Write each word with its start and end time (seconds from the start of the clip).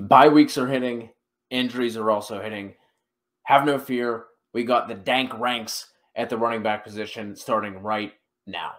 Bye 0.00 0.28
weeks 0.28 0.56
are 0.56 0.66
hitting, 0.66 1.10
injuries 1.50 1.94
are 1.98 2.10
also 2.10 2.40
hitting. 2.40 2.72
Have 3.42 3.66
no 3.66 3.78
fear. 3.78 4.24
We 4.54 4.64
got 4.64 4.88
the 4.88 4.94
dank 4.94 5.38
ranks 5.38 5.88
at 6.16 6.30
the 6.30 6.38
running 6.38 6.62
back 6.62 6.84
position 6.84 7.36
starting 7.36 7.82
right 7.82 8.14
now. 8.46 8.76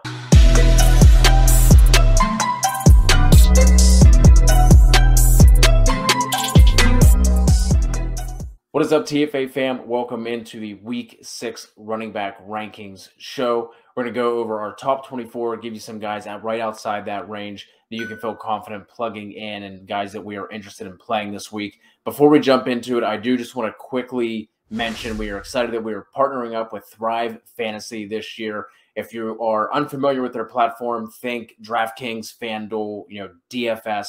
What 8.82 8.86
is 8.86 8.92
up, 8.92 9.06
TFA 9.06 9.48
fam? 9.48 9.86
Welcome 9.86 10.26
into 10.26 10.58
the 10.58 10.74
week 10.74 11.20
six 11.22 11.70
running 11.76 12.10
back 12.10 12.44
rankings 12.44 13.10
show. 13.16 13.70
We're 13.94 14.02
going 14.02 14.12
to 14.12 14.20
go 14.20 14.40
over 14.40 14.60
our 14.60 14.74
top 14.74 15.06
24, 15.06 15.58
give 15.58 15.72
you 15.72 15.78
some 15.78 16.00
guys 16.00 16.26
out 16.26 16.42
right 16.42 16.60
outside 16.60 17.04
that 17.04 17.30
range 17.30 17.68
that 17.88 17.96
you 17.96 18.08
can 18.08 18.18
feel 18.18 18.34
confident 18.34 18.88
plugging 18.88 19.34
in 19.34 19.62
and 19.62 19.86
guys 19.86 20.12
that 20.14 20.24
we 20.24 20.36
are 20.36 20.50
interested 20.50 20.88
in 20.88 20.96
playing 20.96 21.30
this 21.30 21.52
week. 21.52 21.78
Before 22.04 22.28
we 22.28 22.40
jump 22.40 22.66
into 22.66 22.98
it, 22.98 23.04
I 23.04 23.18
do 23.18 23.36
just 23.36 23.54
want 23.54 23.68
to 23.68 23.78
quickly 23.78 24.50
mention 24.68 25.16
we 25.16 25.30
are 25.30 25.38
excited 25.38 25.70
that 25.70 25.84
we 25.84 25.94
are 25.94 26.08
partnering 26.12 26.56
up 26.56 26.72
with 26.72 26.84
Thrive 26.86 27.38
Fantasy 27.56 28.08
this 28.08 28.36
year. 28.36 28.66
If 28.96 29.14
you 29.14 29.40
are 29.40 29.72
unfamiliar 29.72 30.22
with 30.22 30.32
their 30.32 30.44
platform, 30.44 31.08
think 31.08 31.54
DraftKings, 31.62 32.36
FanDuel, 32.36 33.04
you 33.08 33.20
know, 33.20 33.30
DFS, 33.48 34.08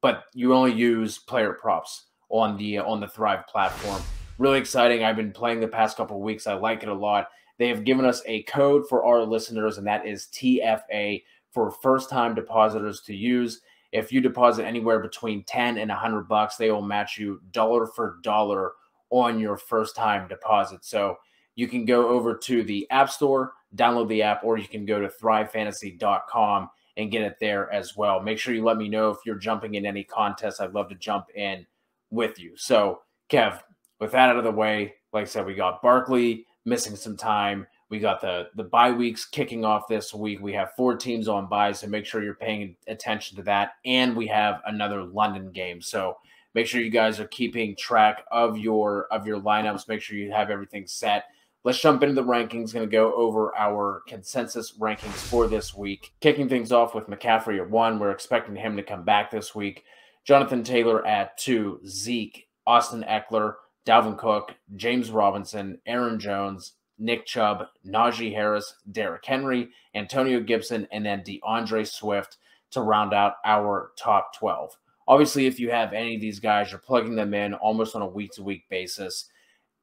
but 0.00 0.26
you 0.32 0.54
only 0.54 0.74
use 0.74 1.18
player 1.18 1.54
props 1.54 2.04
on 2.32 2.56
the 2.56 2.78
uh, 2.78 2.84
on 2.84 2.98
the 2.98 3.06
Thrive 3.06 3.46
platform. 3.46 4.02
Really 4.38 4.58
exciting. 4.58 5.04
I've 5.04 5.16
been 5.16 5.30
playing 5.30 5.60
the 5.60 5.68
past 5.68 5.96
couple 5.96 6.20
weeks. 6.20 6.48
I 6.48 6.54
like 6.54 6.82
it 6.82 6.88
a 6.88 6.94
lot. 6.94 7.28
They 7.58 7.68
have 7.68 7.84
given 7.84 8.04
us 8.04 8.22
a 8.26 8.42
code 8.44 8.88
for 8.88 9.04
our 9.04 9.22
listeners, 9.22 9.78
and 9.78 9.86
that 9.86 10.06
is 10.06 10.28
TFA 10.32 11.22
for 11.52 11.70
first 11.70 12.10
time 12.10 12.34
depositors 12.34 13.02
to 13.02 13.14
use. 13.14 13.60
If 13.92 14.10
you 14.10 14.22
deposit 14.22 14.64
anywhere 14.64 15.00
between 15.00 15.44
10 15.44 15.76
and 15.76 15.90
100 15.90 16.26
bucks, 16.26 16.56
they 16.56 16.70
will 16.70 16.82
match 16.82 17.18
you 17.18 17.40
dollar 17.52 17.86
for 17.86 18.18
dollar 18.22 18.72
on 19.10 19.38
your 19.38 19.58
first 19.58 19.94
time 19.94 20.26
deposit. 20.28 20.84
So 20.84 21.18
you 21.54 21.68
can 21.68 21.84
go 21.84 22.08
over 22.08 22.34
to 22.34 22.62
the 22.62 22.90
App 22.90 23.10
Store, 23.10 23.52
download 23.76 24.08
the 24.08 24.22
app, 24.22 24.42
or 24.42 24.56
you 24.56 24.66
can 24.66 24.86
go 24.86 24.98
to 24.98 25.08
thrivefantasy.com 25.08 26.70
and 26.96 27.10
get 27.10 27.22
it 27.22 27.36
there 27.38 27.70
as 27.70 27.94
well. 27.94 28.20
Make 28.20 28.38
sure 28.38 28.54
you 28.54 28.64
let 28.64 28.78
me 28.78 28.88
know 28.88 29.10
if 29.10 29.18
you're 29.26 29.36
jumping 29.36 29.74
in 29.74 29.84
any 29.84 30.04
contests. 30.04 30.60
I'd 30.60 30.72
love 30.72 30.88
to 30.88 30.94
jump 30.94 31.26
in 31.34 31.66
with 32.12 32.38
you. 32.38 32.52
So, 32.56 33.00
Kev, 33.28 33.60
with 33.98 34.12
that 34.12 34.28
out 34.28 34.36
of 34.36 34.44
the 34.44 34.50
way, 34.52 34.94
like 35.12 35.22
I 35.22 35.24
said, 35.24 35.46
we 35.46 35.54
got 35.54 35.82
Barkley 35.82 36.46
missing 36.64 36.94
some 36.94 37.16
time. 37.16 37.66
We 37.90 37.98
got 37.98 38.20
the 38.20 38.48
the 38.56 38.64
bye 38.64 38.90
weeks 38.90 39.24
kicking 39.24 39.64
off 39.64 39.88
this 39.88 40.14
week. 40.14 40.40
We 40.40 40.52
have 40.54 40.72
four 40.76 40.96
teams 40.96 41.28
on 41.28 41.48
bye, 41.48 41.72
so 41.72 41.86
make 41.86 42.06
sure 42.06 42.22
you're 42.22 42.34
paying 42.34 42.76
attention 42.86 43.36
to 43.36 43.42
that. 43.44 43.72
And 43.84 44.16
we 44.16 44.26
have 44.28 44.60
another 44.66 45.02
London 45.02 45.50
game, 45.50 45.82
so 45.82 46.16
make 46.54 46.66
sure 46.66 46.80
you 46.80 46.90
guys 46.90 47.20
are 47.20 47.26
keeping 47.26 47.76
track 47.76 48.24
of 48.30 48.56
your 48.56 49.06
of 49.10 49.26
your 49.26 49.40
lineups. 49.40 49.88
Make 49.88 50.00
sure 50.00 50.16
you 50.16 50.32
have 50.32 50.50
everything 50.50 50.86
set. 50.86 51.24
Let's 51.64 51.80
jump 51.80 52.02
into 52.02 52.14
the 52.14 52.24
rankings. 52.24 52.72
Going 52.72 52.88
to 52.88 52.90
go 52.90 53.14
over 53.14 53.54
our 53.56 54.02
consensus 54.08 54.72
rankings 54.78 55.28
for 55.28 55.46
this 55.46 55.74
week. 55.74 56.12
Kicking 56.20 56.48
things 56.48 56.72
off 56.72 56.94
with 56.94 57.08
McCaffrey 57.08 57.60
at 57.60 57.70
one. 57.70 57.98
We're 57.98 58.10
expecting 58.10 58.56
him 58.56 58.76
to 58.76 58.82
come 58.82 59.04
back 59.04 59.30
this 59.30 59.54
week. 59.54 59.84
Jonathan 60.24 60.62
Taylor 60.62 61.06
at 61.06 61.36
two. 61.38 61.80
Zeke, 61.86 62.48
Austin 62.66 63.04
Ekeler, 63.08 63.54
Dalvin 63.86 64.16
Cook, 64.16 64.54
James 64.76 65.10
Robinson, 65.10 65.78
Aaron 65.86 66.18
Jones, 66.18 66.74
Nick 66.98 67.26
Chubb, 67.26 67.66
Najee 67.86 68.32
Harris, 68.32 68.76
Derrick 68.90 69.24
Henry, 69.24 69.70
Antonio 69.94 70.40
Gibson, 70.40 70.86
and 70.92 71.04
then 71.04 71.22
DeAndre 71.22 71.86
Swift 71.86 72.38
to 72.70 72.80
round 72.80 73.12
out 73.12 73.34
our 73.44 73.92
top 73.98 74.36
12. 74.38 74.76
Obviously, 75.08 75.46
if 75.46 75.58
you 75.58 75.70
have 75.70 75.92
any 75.92 76.14
of 76.14 76.20
these 76.20 76.38
guys, 76.38 76.70
you're 76.70 76.78
plugging 76.78 77.16
them 77.16 77.34
in 77.34 77.54
almost 77.54 77.96
on 77.96 78.02
a 78.02 78.06
week 78.06 78.30
to 78.32 78.42
week 78.42 78.68
basis. 78.68 79.28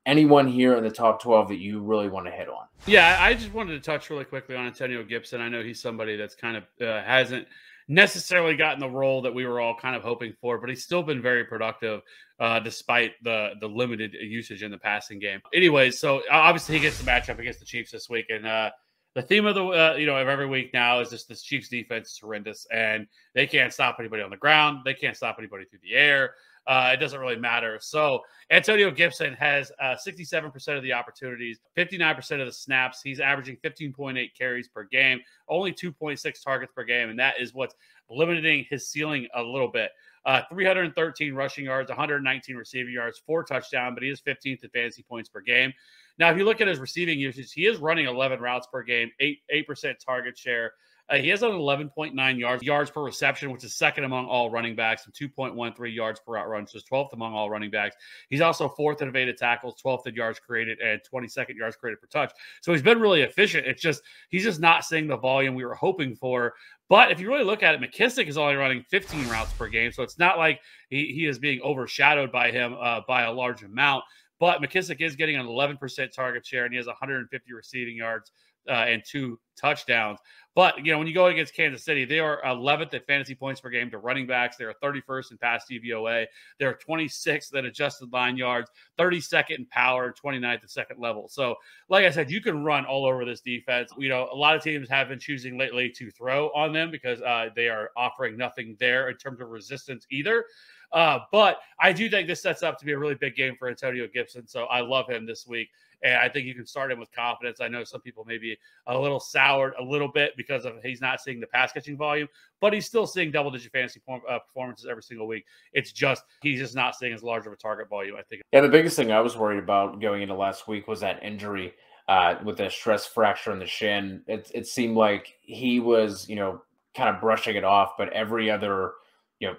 Anyone 0.06 0.48
here 0.48 0.76
in 0.76 0.84
the 0.84 0.90
top 0.90 1.22
12 1.22 1.50
that 1.50 1.60
you 1.60 1.82
really 1.82 2.08
want 2.08 2.26
to 2.26 2.32
hit 2.32 2.48
on? 2.48 2.66
Yeah, 2.88 3.18
I 3.20 3.34
just 3.34 3.54
wanted 3.54 3.74
to 3.74 3.80
touch 3.82 4.10
really 4.10 4.24
quickly 4.24 4.56
on 4.56 4.66
Antonio 4.66 5.04
Gibson. 5.04 5.42
I 5.42 5.50
know 5.50 5.62
he's 5.62 5.82
somebody 5.82 6.16
that's 6.16 6.36
kind 6.36 6.56
of 6.58 6.64
uh, 6.82 7.04
hasn't 7.04 7.48
necessarily 7.90 8.56
gotten 8.56 8.80
the 8.80 8.90
role 8.90 9.22
that 9.24 9.34
we 9.34 9.46
were 9.46 9.60
all 9.60 9.76
kind 9.76 9.96
of 9.96 10.04
hoping 10.04 10.32
for, 10.40 10.60
but 10.60 10.70
he's 10.70 10.84
still 10.84 11.02
been 11.02 11.22
very 11.22 11.44
productive 11.44 12.02
uh, 12.40 12.60
despite 12.60 13.14
the 13.24 13.50
the 13.60 13.68
limited 13.68 14.14
usage 14.14 14.64
in 14.64 14.72
the 14.72 14.78
passing 14.78 15.20
game. 15.20 15.42
Anyways, 15.54 16.00
so 16.00 16.22
obviously 16.32 16.76
he 16.76 16.82
gets 16.82 17.00
the 17.00 17.10
matchup 17.10 17.40
against 17.40 17.60
the 17.60 17.66
Chiefs 17.66 17.92
this 17.92 18.08
week, 18.08 18.28
and 18.30 18.46
uh, 18.46 18.70
the 19.16 19.24
theme 19.24 19.48
of 19.48 19.56
the 19.56 19.66
uh, 19.66 19.96
you 19.98 20.06
know 20.06 20.16
of 20.16 20.28
every 20.28 20.48
week 20.48 20.70
now 20.72 21.00
is 21.00 21.10
just 21.10 21.28
this 21.28 21.42
Chiefs 21.42 21.68
defense 21.68 22.12
is 22.12 22.20
horrendous, 22.20 22.68
and 22.72 23.08
they 23.34 23.48
can't 23.48 23.74
stop 23.74 23.98
anybody 24.00 24.22
on 24.22 24.30
the 24.30 24.38
ground, 24.38 24.82
they 24.86 24.94
can't 24.94 25.18
stop 25.18 25.36
anybody 25.40 25.66
through 25.66 25.80
the 25.84 25.96
air. 25.96 26.36
Uh, 26.70 26.92
it 26.94 26.98
doesn't 26.98 27.20
really 27.20 27.36
matter. 27.36 27.80
So 27.82 28.20
Antonio 28.52 28.92
Gibson 28.92 29.34
has 29.34 29.72
uh, 29.82 29.96
67% 29.96 30.78
of 30.78 30.84
the 30.84 30.94
opportunities, 30.94 31.58
59% 31.76 32.40
of 32.40 32.46
the 32.46 32.54
snaps. 32.54 33.02
He's 33.04 33.20
averaging 33.20 33.58
15.8 33.64 34.30
carries 34.38 34.68
per 34.68 34.84
game, 34.84 35.20
only 35.48 35.74
2.6 35.74 36.44
targets 36.44 36.72
per 36.76 36.84
game, 36.84 37.10
and 37.10 37.18
that 37.18 37.42
is 37.42 37.56
what's 37.56 37.74
limiting 38.08 38.68
his 38.70 38.88
ceiling 38.88 39.28
a 39.34 39.42
little 39.42 39.68
bit. 39.68 39.90
Uh, 40.26 40.44
313 40.52 41.34
rushing 41.34 41.66
yards, 41.66 41.90
119 41.90 42.56
receiving 42.56 42.94
yards, 42.94 43.20
four 43.26 43.44
touchdown, 43.44 43.96
but 43.96 44.04
he 44.04 44.10
is 44.10 44.22
15th 44.22 44.64
in 44.64 44.70
fantasy 44.70 45.02
points 45.02 45.28
per 45.28 45.42
game. 45.42 45.74
Now, 46.20 46.30
if 46.30 46.38
you 46.38 46.46
look 46.46 46.62
at 46.62 46.68
his 46.68 46.78
receiving 46.78 47.18
usage, 47.18 47.52
he 47.52 47.66
is 47.66 47.78
running 47.80 48.06
11 48.06 48.40
routes 48.42 48.68
per 48.72 48.84
game, 48.84 49.10
eight 49.20 49.40
eight 49.50 49.66
percent 49.66 49.98
target 50.06 50.38
share. 50.38 50.74
Uh, 51.10 51.18
he 51.18 51.30
has 51.30 51.42
an 51.42 51.52
11.9 51.52 52.40
yards 52.40 52.64
yards 52.64 52.92
per 52.92 53.02
reception, 53.02 53.52
which 53.52 53.64
is 53.64 53.76
second 53.76 54.04
among 54.04 54.28
all 54.28 54.50
running 54.50 54.76
backs, 54.76 55.06
and 55.06 55.14
2.13 55.14 55.94
yards 55.94 56.20
per 56.20 56.34
route 56.34 56.48
run, 56.48 56.64
is 56.64 56.84
12th 56.92 57.14
among 57.14 57.34
all 57.34 57.50
running 57.50 57.72
backs. 57.72 57.96
He's 58.30 58.42
also 58.42 58.70
fourth 58.70 59.02
in 59.02 59.08
evaded 59.08 59.38
tackles, 59.38 59.76
12th 59.84 60.08
in 60.08 60.16
yards 60.16 60.40
created, 60.40 60.80
and 60.80 61.02
22nd 61.12 61.56
yards 61.56 61.76
created 61.76 62.00
per 62.00 62.08
touch. 62.08 62.32
So 62.62 62.72
he's 62.72 62.82
been 62.82 63.00
really 63.00 63.22
efficient. 63.22 63.66
It's 63.66 63.82
just 63.82 64.04
he's 64.30 64.44
just 64.44 64.60
not 64.60 64.86
seeing 64.86 65.08
the 65.08 65.18
volume 65.18 65.56
we 65.56 65.66
were 65.66 65.76
hoping 65.76 66.16
for. 66.16 66.54
But 66.90 67.12
if 67.12 67.20
you 67.20 67.28
really 67.30 67.44
look 67.44 67.64
at 67.64 67.76
it, 67.76 67.82
McKissic 67.82 68.28
is 68.28 68.38
only 68.38 68.56
running 68.56 68.84
15 68.90 69.28
routes 69.30 69.54
per 69.54 69.68
game, 69.68 69.92
so 69.92 70.02
it's 70.04 70.18
not 70.18 70.38
like 70.38 70.60
he, 70.90 71.14
he 71.14 71.28
is 71.28 71.38
being 71.38 71.62
overshadowed 71.62 72.32
by 72.32 72.52
him 72.52 72.76
uh, 72.80 73.02
by 73.08 73.24
a 73.24 73.32
large 73.32 73.64
amount. 73.64 74.04
But 74.40 74.62
McKissic 74.62 75.02
is 75.02 75.16
getting 75.16 75.36
an 75.36 75.46
11% 75.46 76.12
target 76.12 76.46
share, 76.46 76.64
and 76.64 76.74
he 76.74 76.78
has 76.78 76.88
150 76.88 77.54
receiving 77.54 77.98
yards 77.98 78.32
uh, 78.70 78.86
and 78.88 79.04
two 79.06 79.40
touchdowns. 79.58 80.20
But 80.56 80.84
you 80.84 80.92
know, 80.92 80.98
when 80.98 81.08
you 81.08 81.14
go 81.14 81.28
against 81.28 81.56
Kansas 81.56 81.86
City, 81.86 82.06
they 82.06 82.20
are 82.20 82.42
11th 82.44 82.94
at 82.94 83.06
fantasy 83.06 83.36
points 83.36 83.62
per 83.62 83.70
game 83.70 83.90
to 83.92 83.98
running 83.98 84.28
backs. 84.28 84.58
They 84.58 84.66
are 84.66 84.74
31st 84.84 85.32
in 85.32 85.38
pass 85.38 85.66
DVOA. 85.72 86.26
They're 86.60 86.78
26th 86.86 87.56
at 87.56 87.66
adjusted 87.66 88.12
line 88.12 88.36
yards, 88.36 88.70
32nd 88.98 89.60
in 89.60 89.66
power, 89.68 90.14
29th 90.14 90.64
at 90.64 90.70
second 90.70 91.00
level. 91.00 91.30
So, 91.30 91.56
like 91.88 92.04
I 92.04 92.10
said, 92.10 92.30
you 92.30 92.42
can 92.42 92.64
run 92.64 92.86
all 92.86 93.06
over 93.06 93.26
this 93.26 93.42
defense. 93.42 93.92
You 93.98 94.10
know, 94.10 94.28
a 94.34 94.36
lot 94.36 94.56
of 94.56 94.64
teams 94.64 94.90
have 94.90 95.08
been 95.10 95.20
choosing 95.20 95.58
lately 95.58 95.90
to 95.92 96.12
throw 96.12 96.50
on 96.50 96.74
them 96.74 96.92
because 96.92 97.22
uh, 97.22 97.50
they 97.56 97.70
are 97.70 97.92
offering 97.96 98.36
nothing 98.36 98.76
there 98.80 99.10
in 99.10 99.18
terms 99.18 99.40
of 99.42 99.50
resistance 99.50 100.08
either. 100.12 100.46
Uh, 100.92 101.20
but 101.32 101.60
I 101.80 101.94
do 101.94 102.10
think 102.10 102.28
this 102.28 102.42
sets 102.42 102.64
up 102.64 102.80
to 102.80 102.86
be 102.86 102.94
a 102.94 102.98
really 102.98 103.16
big 103.16 103.36
game 103.36 103.56
for 103.58 103.70
Antonio 103.70 104.08
Gibson. 104.12 104.48
So 104.48 104.66
I 104.66 104.82
love 104.82 105.08
him 105.08 105.26
this 105.26 105.46
week. 105.48 105.70
And 106.04 106.16
I 106.16 106.30
think 106.30 106.46
you 106.46 106.56
can 106.56 106.66
start 106.66 106.92
him 106.92 107.00
with 107.00 107.12
confidence. 107.12 107.60
I 107.62 107.68
know 107.68 107.84
some 107.84 108.02
people 108.02 108.26
may 108.26 108.38
be 108.38 108.58
a 108.88 108.98
little 108.98 109.20
soured 109.20 109.74
a 109.80 109.84
little 109.84 110.08
bit 110.08 110.32
because 110.38 110.66
of 110.66 110.74
he's 110.84 111.02
not 111.02 111.22
seeing 111.22 111.40
the 111.40 111.48
pass 111.48 111.72
catching 111.72 111.98
volume, 111.98 112.28
but 112.62 112.74
he's 112.74 112.86
still 112.86 113.06
seeing 113.06 113.32
double 113.32 113.52
digit 113.52 113.72
fantasy 113.72 114.02
uh, 114.10 114.40
performances 114.40 114.88
every 114.90 115.04
single 115.04 115.28
week. 115.28 115.46
It's 115.74 115.92
just 115.92 116.24
he's 116.42 116.60
just 116.60 116.76
not 116.76 116.96
seeing 116.96 117.14
as 117.14 117.24
large 117.24 117.46
of 117.46 117.54
a 117.54 117.58
target 117.58 117.90
volume. 117.90 118.16
I 118.18 118.24
think. 118.24 118.42
Yeah, 118.54 118.62
the 118.62 118.70
biggest 118.70 118.96
thing 118.96 119.12
I 119.12 119.22
was 119.22 119.38
worried 119.38 119.60
about 119.60 120.00
going 120.02 120.22
into 120.22 120.36
last 120.36 120.68
week 120.68 120.88
was 120.88 121.00
that 121.02 121.24
injury 121.24 121.74
uh, 122.10 122.36
with 122.44 122.58
the 122.58 122.70
stress 122.70 123.06
fracture 123.06 123.52
in 123.52 123.60
the 123.60 123.68
shin. 123.68 124.24
It, 124.28 124.52
it 124.54 124.68
seemed 124.68 124.98
like 124.98 125.36
he 125.42 125.80
was, 125.80 126.28
you 126.28 126.36
know, 126.36 126.64
kind 126.96 127.14
of 127.14 127.22
brushing 127.22 127.56
it 127.56 127.64
off, 127.64 127.92
but 127.98 128.12
every 128.14 128.50
other, 128.50 128.94
you 129.40 129.48
know, 129.48 129.56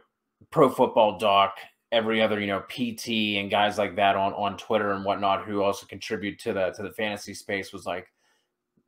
pro 0.51 0.69
football 0.69 1.17
doc 1.17 1.55
every 1.93 2.23
other 2.23 2.41
you 2.41 2.47
know 2.47 2.61
PT 2.61 3.39
and 3.39 3.51
guys 3.51 3.78
like 3.78 3.97
that 3.97 4.16
on 4.16 4.33
on 4.34 4.57
Twitter 4.57 4.92
and 4.92 5.04
whatnot 5.04 5.45
who 5.45 5.63
also 5.63 5.87
contribute 5.87 6.39
to 6.41 6.53
the 6.53 6.71
to 6.71 6.83
the 6.83 6.92
fantasy 6.92 7.34
space 7.34 7.72
was 7.72 7.87
like, 7.87 8.09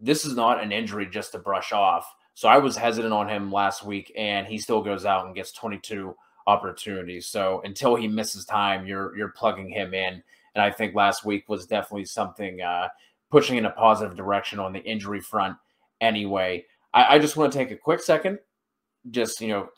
this 0.01 0.25
is 0.25 0.35
not 0.35 0.63
an 0.63 0.73
injury 0.73 1.07
just 1.07 1.33
to 1.33 1.39
brush 1.39 1.73
off. 1.73 2.07
So 2.35 2.49
I 2.49 2.59
was 2.59 2.77
hesitant 2.77 3.13
on 3.13 3.29
him 3.29 3.53
last 3.53 3.85
week, 3.85 4.13
and 4.17 4.47
he 4.47 4.59
still 4.59 4.83
goes 4.83 5.05
out 5.05 5.27
and 5.27 5.35
gets 5.35 5.53
22 5.53 6.15
opportunities. 6.47 7.27
So 7.27 7.61
until 7.65 7.95
he 7.95 8.09
misses 8.09 8.45
time, 8.45 8.87
you're 8.87 9.17
you're 9.17 9.33
plugging 9.33 9.69
him 9.69 9.95
in, 9.95 10.23
and 10.55 10.63
I 10.63 10.71
think 10.71 10.95
last 10.95 11.25
week 11.25 11.49
was 11.49 11.67
definitely 11.67 12.07
something 12.07 12.61
uh, 12.61 12.89
pushing 13.31 13.57
in 13.57 13.67
a 13.67 13.71
positive 13.71 14.17
direction 14.17 14.59
on 14.59 14.73
the 14.73 14.83
injury 14.83 15.21
front. 15.21 15.57
Anyway, 16.01 16.65
I, 16.95 17.17
I 17.17 17.19
just 17.19 17.37
want 17.37 17.53
to 17.53 17.59
take 17.59 17.71
a 17.71 17.77
quick 17.77 18.01
second, 18.01 18.39
just 19.11 19.41
you 19.41 19.49
know, 19.49 19.69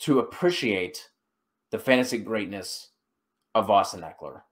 to 0.00 0.20
appreciate 0.20 1.08
the 1.70 1.78
fantasy 1.78 2.18
greatness 2.18 2.88
of 3.54 3.70
Austin 3.70 4.02
Ekeler. 4.02 4.42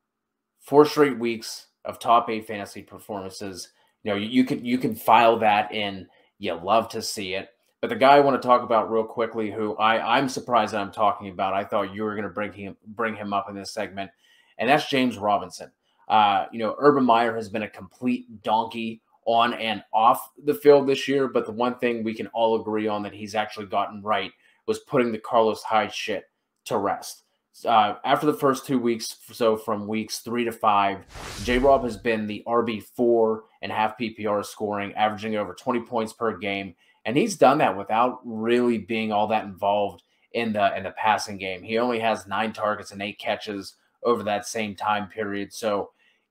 Four 0.61 0.85
straight 0.85 1.19
weeks 1.19 1.67
of 1.85 1.99
top 1.99 2.29
eight 2.31 2.47
fantasy 2.47 2.83
performances. 2.83 3.69
You 4.03 4.11
know, 4.11 4.17
you, 4.17 4.29
you 4.29 4.45
can 4.45 4.65
you 4.65 4.79
can 4.79 4.95
file 4.95 5.39
that 5.39 5.73
in. 5.73 6.07
You 6.39 6.55
love 6.55 6.89
to 6.91 7.03
see 7.03 7.35
it. 7.35 7.51
But 7.81 7.91
the 7.91 7.97
guy 7.97 8.17
I 8.17 8.21
want 8.21 8.41
to 8.41 8.47
talk 8.47 8.63
about 8.63 8.91
real 8.91 9.05
quickly, 9.05 9.51
who 9.51 9.77
I, 9.77 10.19
I'm 10.19 10.29
surprised 10.29 10.75
that 10.75 10.81
I'm 10.81 10.91
talking 10.91 11.29
about, 11.29 11.55
I 11.55 11.65
thought 11.65 11.95
you 11.95 12.03
were 12.03 12.15
going 12.15 12.25
to 12.25 12.31
bring 12.35 12.53
him 12.53 12.77
bring 12.87 13.15
him 13.15 13.33
up 13.33 13.49
in 13.49 13.55
this 13.55 13.73
segment, 13.73 14.11
and 14.59 14.69
that's 14.69 14.89
James 14.89 15.17
Robinson. 15.17 15.71
Uh, 16.09 16.47
you 16.53 16.59
know, 16.59 16.75
Urban 16.79 17.05
Meyer 17.05 17.37
has 17.37 17.49
been 17.49 17.63
a 17.63 17.69
complete 17.69 18.43
donkey 18.43 19.03
on 19.27 19.53
and 19.55 19.85
off 19.93 20.31
the 20.45 20.55
field 20.55 20.89
this 20.89 21.07
year, 21.07 21.29
but 21.29 21.45
the 21.45 21.53
one 21.53 21.79
thing 21.79 22.03
we 22.03 22.15
can 22.15 22.29
all 22.29 22.61
agree 22.61 22.89
on 22.89 23.03
that 23.03 23.13
he's 23.13 23.35
actually 23.35 23.67
gotten 23.67 24.03
right 24.03 24.33
was 24.67 24.81
putting 24.81 25.13
the 25.13 25.19
Carlos 25.19 25.63
Hyde 25.63 25.93
shit 25.93 26.25
to 26.69 26.79
rest. 26.79 27.25
Uh, 27.65 27.95
after 28.05 28.27
the 28.27 28.35
first 28.35 28.67
two 28.67 28.79
weeks, 28.79 29.17
so 29.33 29.57
from 29.57 29.89
weeks 29.89 30.21
three 30.21 30.45
to 30.45 30.53
five, 30.53 31.05
J 31.43 31.59
Rob 31.59 31.83
has 31.83 31.97
been 31.97 32.27
the 32.27 32.43
RB 32.47 32.83
four 32.83 33.45
and 33.63 33.73
half 33.73 33.99
PPR 33.99 34.45
scoring, 34.45 34.95
averaging 34.95 35.37
over 35.37 35.55
20 35.55 35.81
points 35.81 36.13
per 36.13 36.37
game. 36.37 36.75
And 37.05 37.17
he's 37.17 37.37
done 37.37 37.59
that 37.59 37.77
without 37.77 38.21
really 38.25 38.79
being 38.79 39.13
all 39.13 39.27
that 39.29 39.45
involved 39.45 40.03
in 40.33 40.53
the 40.53 40.77
in 40.77 40.85
the 40.85 40.93
passing 40.93 41.39
game. 41.39 41.63
He 41.63 41.79
only 41.79 41.99
has 41.99 42.27
nine 42.27 42.53
targets 42.53 42.93
and 42.93 43.03
eight 43.03 43.19
catches 43.19 43.75
over 44.05 44.23
that 44.23 44.47
same 44.47 44.77
time 44.77 45.09
period. 45.09 45.53
So 45.53 45.91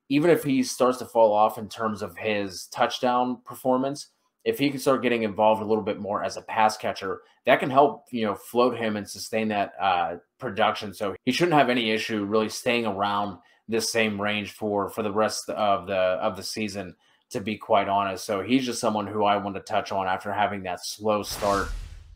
even 0.09 0.29
if 0.29 0.43
he 0.43 0.63
starts 0.63 0.99
to 0.99 1.05
fall 1.05 1.33
off 1.33 1.57
in 1.57 1.67
terms 1.67 2.01
of 2.01 2.15
his 2.15 2.67
touchdown 2.67 3.41
performance, 3.43 4.07
if 4.47 4.57
he 4.57 4.69
can 4.69 4.79
start 4.79 5.01
getting 5.01 5.23
involved 5.23 5.61
a 5.61 5.65
little 5.65 5.83
bit 5.83 5.99
more 5.99 6.23
as 6.23 6.37
a 6.37 6.41
pass 6.41 6.77
catcher, 6.77 7.19
that 7.45 7.59
can 7.59 7.69
help 7.69 8.05
you 8.11 8.25
know 8.25 8.33
float 8.33 8.77
him 8.77 8.95
and 8.95 9.07
sustain 9.07 9.49
that 9.49 9.73
uh, 9.79 10.15
production. 10.39 10.93
So 10.93 11.15
he 11.25 11.33
shouldn't 11.33 11.57
have 11.57 11.69
any 11.69 11.91
issue 11.91 12.23
really 12.23 12.47
staying 12.47 12.85
around 12.85 13.39
this 13.67 13.91
same 13.91 14.19
range 14.19 14.53
for 14.53 14.87
for 14.89 15.03
the 15.03 15.11
rest 15.11 15.49
of 15.49 15.85
the 15.85 15.97
of 15.97 16.37
the 16.37 16.43
season. 16.43 16.95
To 17.31 17.41
be 17.41 17.57
quite 17.57 17.89
honest, 17.89 18.23
so 18.23 18.41
he's 18.41 18.65
just 18.65 18.79
someone 18.79 19.05
who 19.05 19.25
I 19.25 19.35
want 19.35 19.57
to 19.57 19.61
touch 19.61 19.91
on 19.91 20.07
after 20.07 20.31
having 20.31 20.63
that 20.63 20.85
slow 20.85 21.23
start 21.23 21.67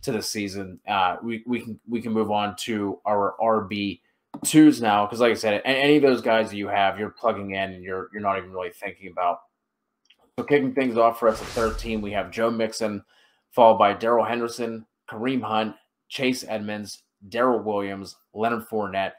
to 0.03 0.13
the 0.13 0.21
season. 0.21 0.79
Uh, 0.87 1.17
we 1.21 1.43
we 1.45 1.59
can 1.59 1.77
we 1.85 2.01
can 2.01 2.13
move 2.13 2.31
on 2.31 2.55
to 2.61 3.01
our 3.05 3.35
RB 3.41 3.99
twos 4.45 4.81
now 4.81 5.05
because, 5.05 5.19
like 5.19 5.31
I 5.31 5.35
said, 5.35 5.61
any 5.65 5.97
of 5.97 6.01
those 6.01 6.21
guys 6.21 6.49
that 6.51 6.55
you 6.55 6.69
have, 6.69 6.97
you're 6.97 7.09
plugging 7.09 7.55
in 7.55 7.73
and 7.73 7.83
you're 7.83 8.07
you're 8.13 8.21
not 8.21 8.37
even 8.37 8.51
really 8.51 8.71
thinking 8.71 9.11
about. 9.11 9.39
So 10.37 10.45
kicking 10.45 10.73
things 10.73 10.97
off 10.97 11.19
for 11.19 11.27
us 11.27 11.41
at 11.41 11.47
13, 11.49 12.01
we 12.01 12.11
have 12.11 12.31
Joe 12.31 12.49
Mixon, 12.49 13.03
followed 13.51 13.77
by 13.77 13.93
Darrell 13.93 14.25
Henderson, 14.25 14.85
Kareem 15.09 15.41
Hunt, 15.41 15.75
Chase 16.07 16.45
Edmonds, 16.47 17.03
Darrel 17.27 17.61
Williams, 17.63 18.15
Leonard 18.33 18.67
Fournette, 18.67 19.13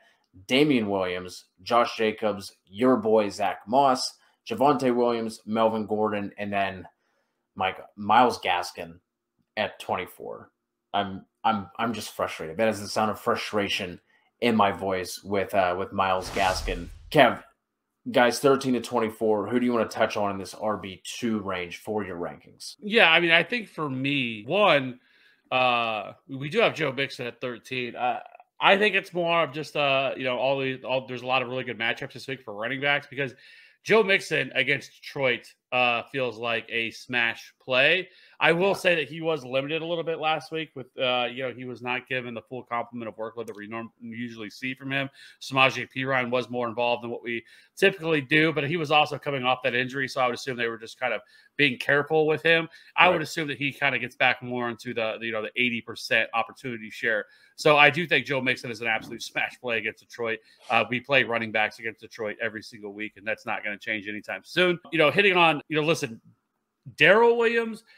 Damien 0.47 0.88
Williams, 0.88 1.47
Josh 1.62 1.97
Jacobs, 1.97 2.56
your 2.67 2.97
boy 2.97 3.29
Zach 3.29 3.61
Moss, 3.67 4.19
Javonte 4.49 4.94
Williams, 4.94 5.41
Melvin 5.47 5.87
Gordon, 5.87 6.32
and 6.38 6.53
then 6.53 6.87
Mike 7.55 7.79
Myles 7.97 8.38
Gaskin 8.38 8.99
at 9.56 9.79
24. 9.79 10.50
I'm 10.94 11.26
I'm 11.44 11.69
I'm 11.79 11.93
just 11.93 12.14
frustrated. 12.14 12.56
That 12.56 12.69
is 12.69 12.81
the 12.81 12.88
sound 12.88 13.11
of 13.11 13.20
frustration 13.20 14.00
in 14.41 14.56
my 14.56 14.73
voice 14.73 15.23
with 15.23 15.55
uh, 15.55 15.76
with 15.79 15.93
Myles 15.93 16.31
Gaskin. 16.31 16.88
Kev, 17.11 17.43
guys, 18.10 18.38
thirteen 18.38 18.75
to 18.75 18.81
twenty 18.81 19.10
four. 19.10 19.49
Who 19.49 19.60
do 19.60 19.66
you 19.66 19.72
want 19.72 19.90
to 19.90 19.96
touch 19.96 20.16
on 20.16 20.31
in 20.32 20.38
this 20.38 20.54
RB 20.54 21.02
two 21.02 21.40
range 21.40 21.78
for 21.78 22.04
your 22.04 22.16
rankings? 22.16 22.76
Yeah, 22.81 23.10
I 23.10 23.20
mean, 23.20 23.31
I 23.31 23.43
think 23.43 23.69
for 23.69 23.88
me, 23.88 24.44
one, 24.46 25.00
uh, 25.50 26.12
we 26.28 26.49
do 26.49 26.60
have 26.60 26.75
Joe 26.75 26.93
Mixon 26.93 27.26
at 27.26 27.40
thirteen. 27.40 27.96
Uh, 27.96 28.20
I 28.60 28.78
think 28.78 28.94
it's 28.94 29.12
more 29.12 29.43
of 29.43 29.52
just 29.52 29.76
uh, 29.76 30.12
you 30.16 30.25
know, 30.25 30.38
all 30.38 30.58
the 30.60 30.82
all. 30.84 31.06
There's 31.06 31.22
a 31.22 31.26
lot 31.26 31.43
of 31.43 31.49
really 31.49 31.64
good 31.64 31.78
matchups 31.78 32.12
this 32.12 32.28
week 32.28 32.43
for 32.43 32.54
running 32.54 32.81
backs 32.81 33.06
because 33.08 33.34
Joe 33.84 34.02
Mixon 34.02 34.52
against 34.54 34.93
Detroit 35.00 35.52
uh, 35.72 36.02
feels 36.12 36.36
like 36.36 36.66
a 36.69 36.90
smash 36.90 37.54
play. 37.60 38.08
I 38.38 38.52
will 38.52 38.74
say 38.74 38.94
that 38.96 39.08
he 39.08 39.20
was 39.20 39.44
limited 39.44 39.82
a 39.82 39.86
little 39.86 40.04
bit 40.04 40.19
last 40.19 40.52
week 40.52 40.70
with, 40.74 40.88
uh, 40.98 41.28
you 41.32 41.44
know, 41.44 41.54
he 41.54 41.64
was 41.64 41.80
not 41.80 42.06
given 42.08 42.34
the 42.34 42.42
full 42.42 42.62
complement 42.62 43.08
of 43.08 43.16
workload 43.16 43.46
that 43.46 43.56
we 43.56 43.66
norm- 43.66 43.92
usually 44.00 44.50
see 44.50 44.74
from 44.74 44.90
him. 44.90 45.08
Samaje 45.40 45.88
Perine 45.96 46.28
was 46.28 46.50
more 46.50 46.69
involved 46.69 47.04
than 47.04 47.10
what 47.10 47.22
we 47.22 47.42
typically 47.76 48.20
do, 48.20 48.52
but 48.52 48.64
he 48.64 48.76
was 48.76 48.90
also 48.90 49.16
coming 49.16 49.44
off 49.44 49.60
that 49.62 49.74
injury. 49.74 50.08
So 50.08 50.20
I 50.20 50.26
would 50.26 50.34
assume 50.34 50.56
they 50.56 50.69
were 50.69 50.76
just 50.76 51.00
kind 51.00 51.14
of 51.14 51.22
being 51.56 51.78
careful 51.78 52.26
with 52.26 52.42
him. 52.42 52.68
I 52.96 53.06
right. 53.06 53.12
would 53.12 53.22
assume 53.22 53.48
that 53.48 53.58
he 53.58 53.72
kind 53.72 53.94
of 53.94 54.00
gets 54.00 54.16
back 54.16 54.42
more 54.42 54.68
into 54.68 54.92
the, 54.92 55.16
the, 55.20 55.26
you 55.26 55.32
know, 55.32 55.42
the 55.42 55.82
80% 55.88 56.26
opportunity 56.34 56.90
share. 56.90 57.26
So 57.56 57.76
I 57.76 57.90
do 57.90 58.06
think 58.06 58.26
Joe 58.26 58.40
Mixon 58.40 58.70
is 58.70 58.80
an 58.80 58.88
absolute 58.88 59.22
smash 59.22 59.60
play 59.60 59.78
against 59.78 60.00
Detroit. 60.00 60.40
Uh, 60.70 60.84
we 60.88 61.00
play 61.00 61.22
running 61.22 61.52
backs 61.52 61.78
against 61.78 62.00
Detroit 62.00 62.36
every 62.42 62.62
single 62.62 62.92
week, 62.92 63.12
and 63.16 63.26
that's 63.26 63.46
not 63.46 63.62
going 63.62 63.78
to 63.78 63.82
change 63.82 64.08
anytime 64.08 64.40
soon. 64.44 64.78
You 64.90 64.98
know, 64.98 65.10
hitting 65.10 65.36
on, 65.36 65.62
you 65.69 65.81
know, 65.81 65.87
listen, 65.87 66.20
Darrel 66.97 67.37
Williams– 67.37 67.85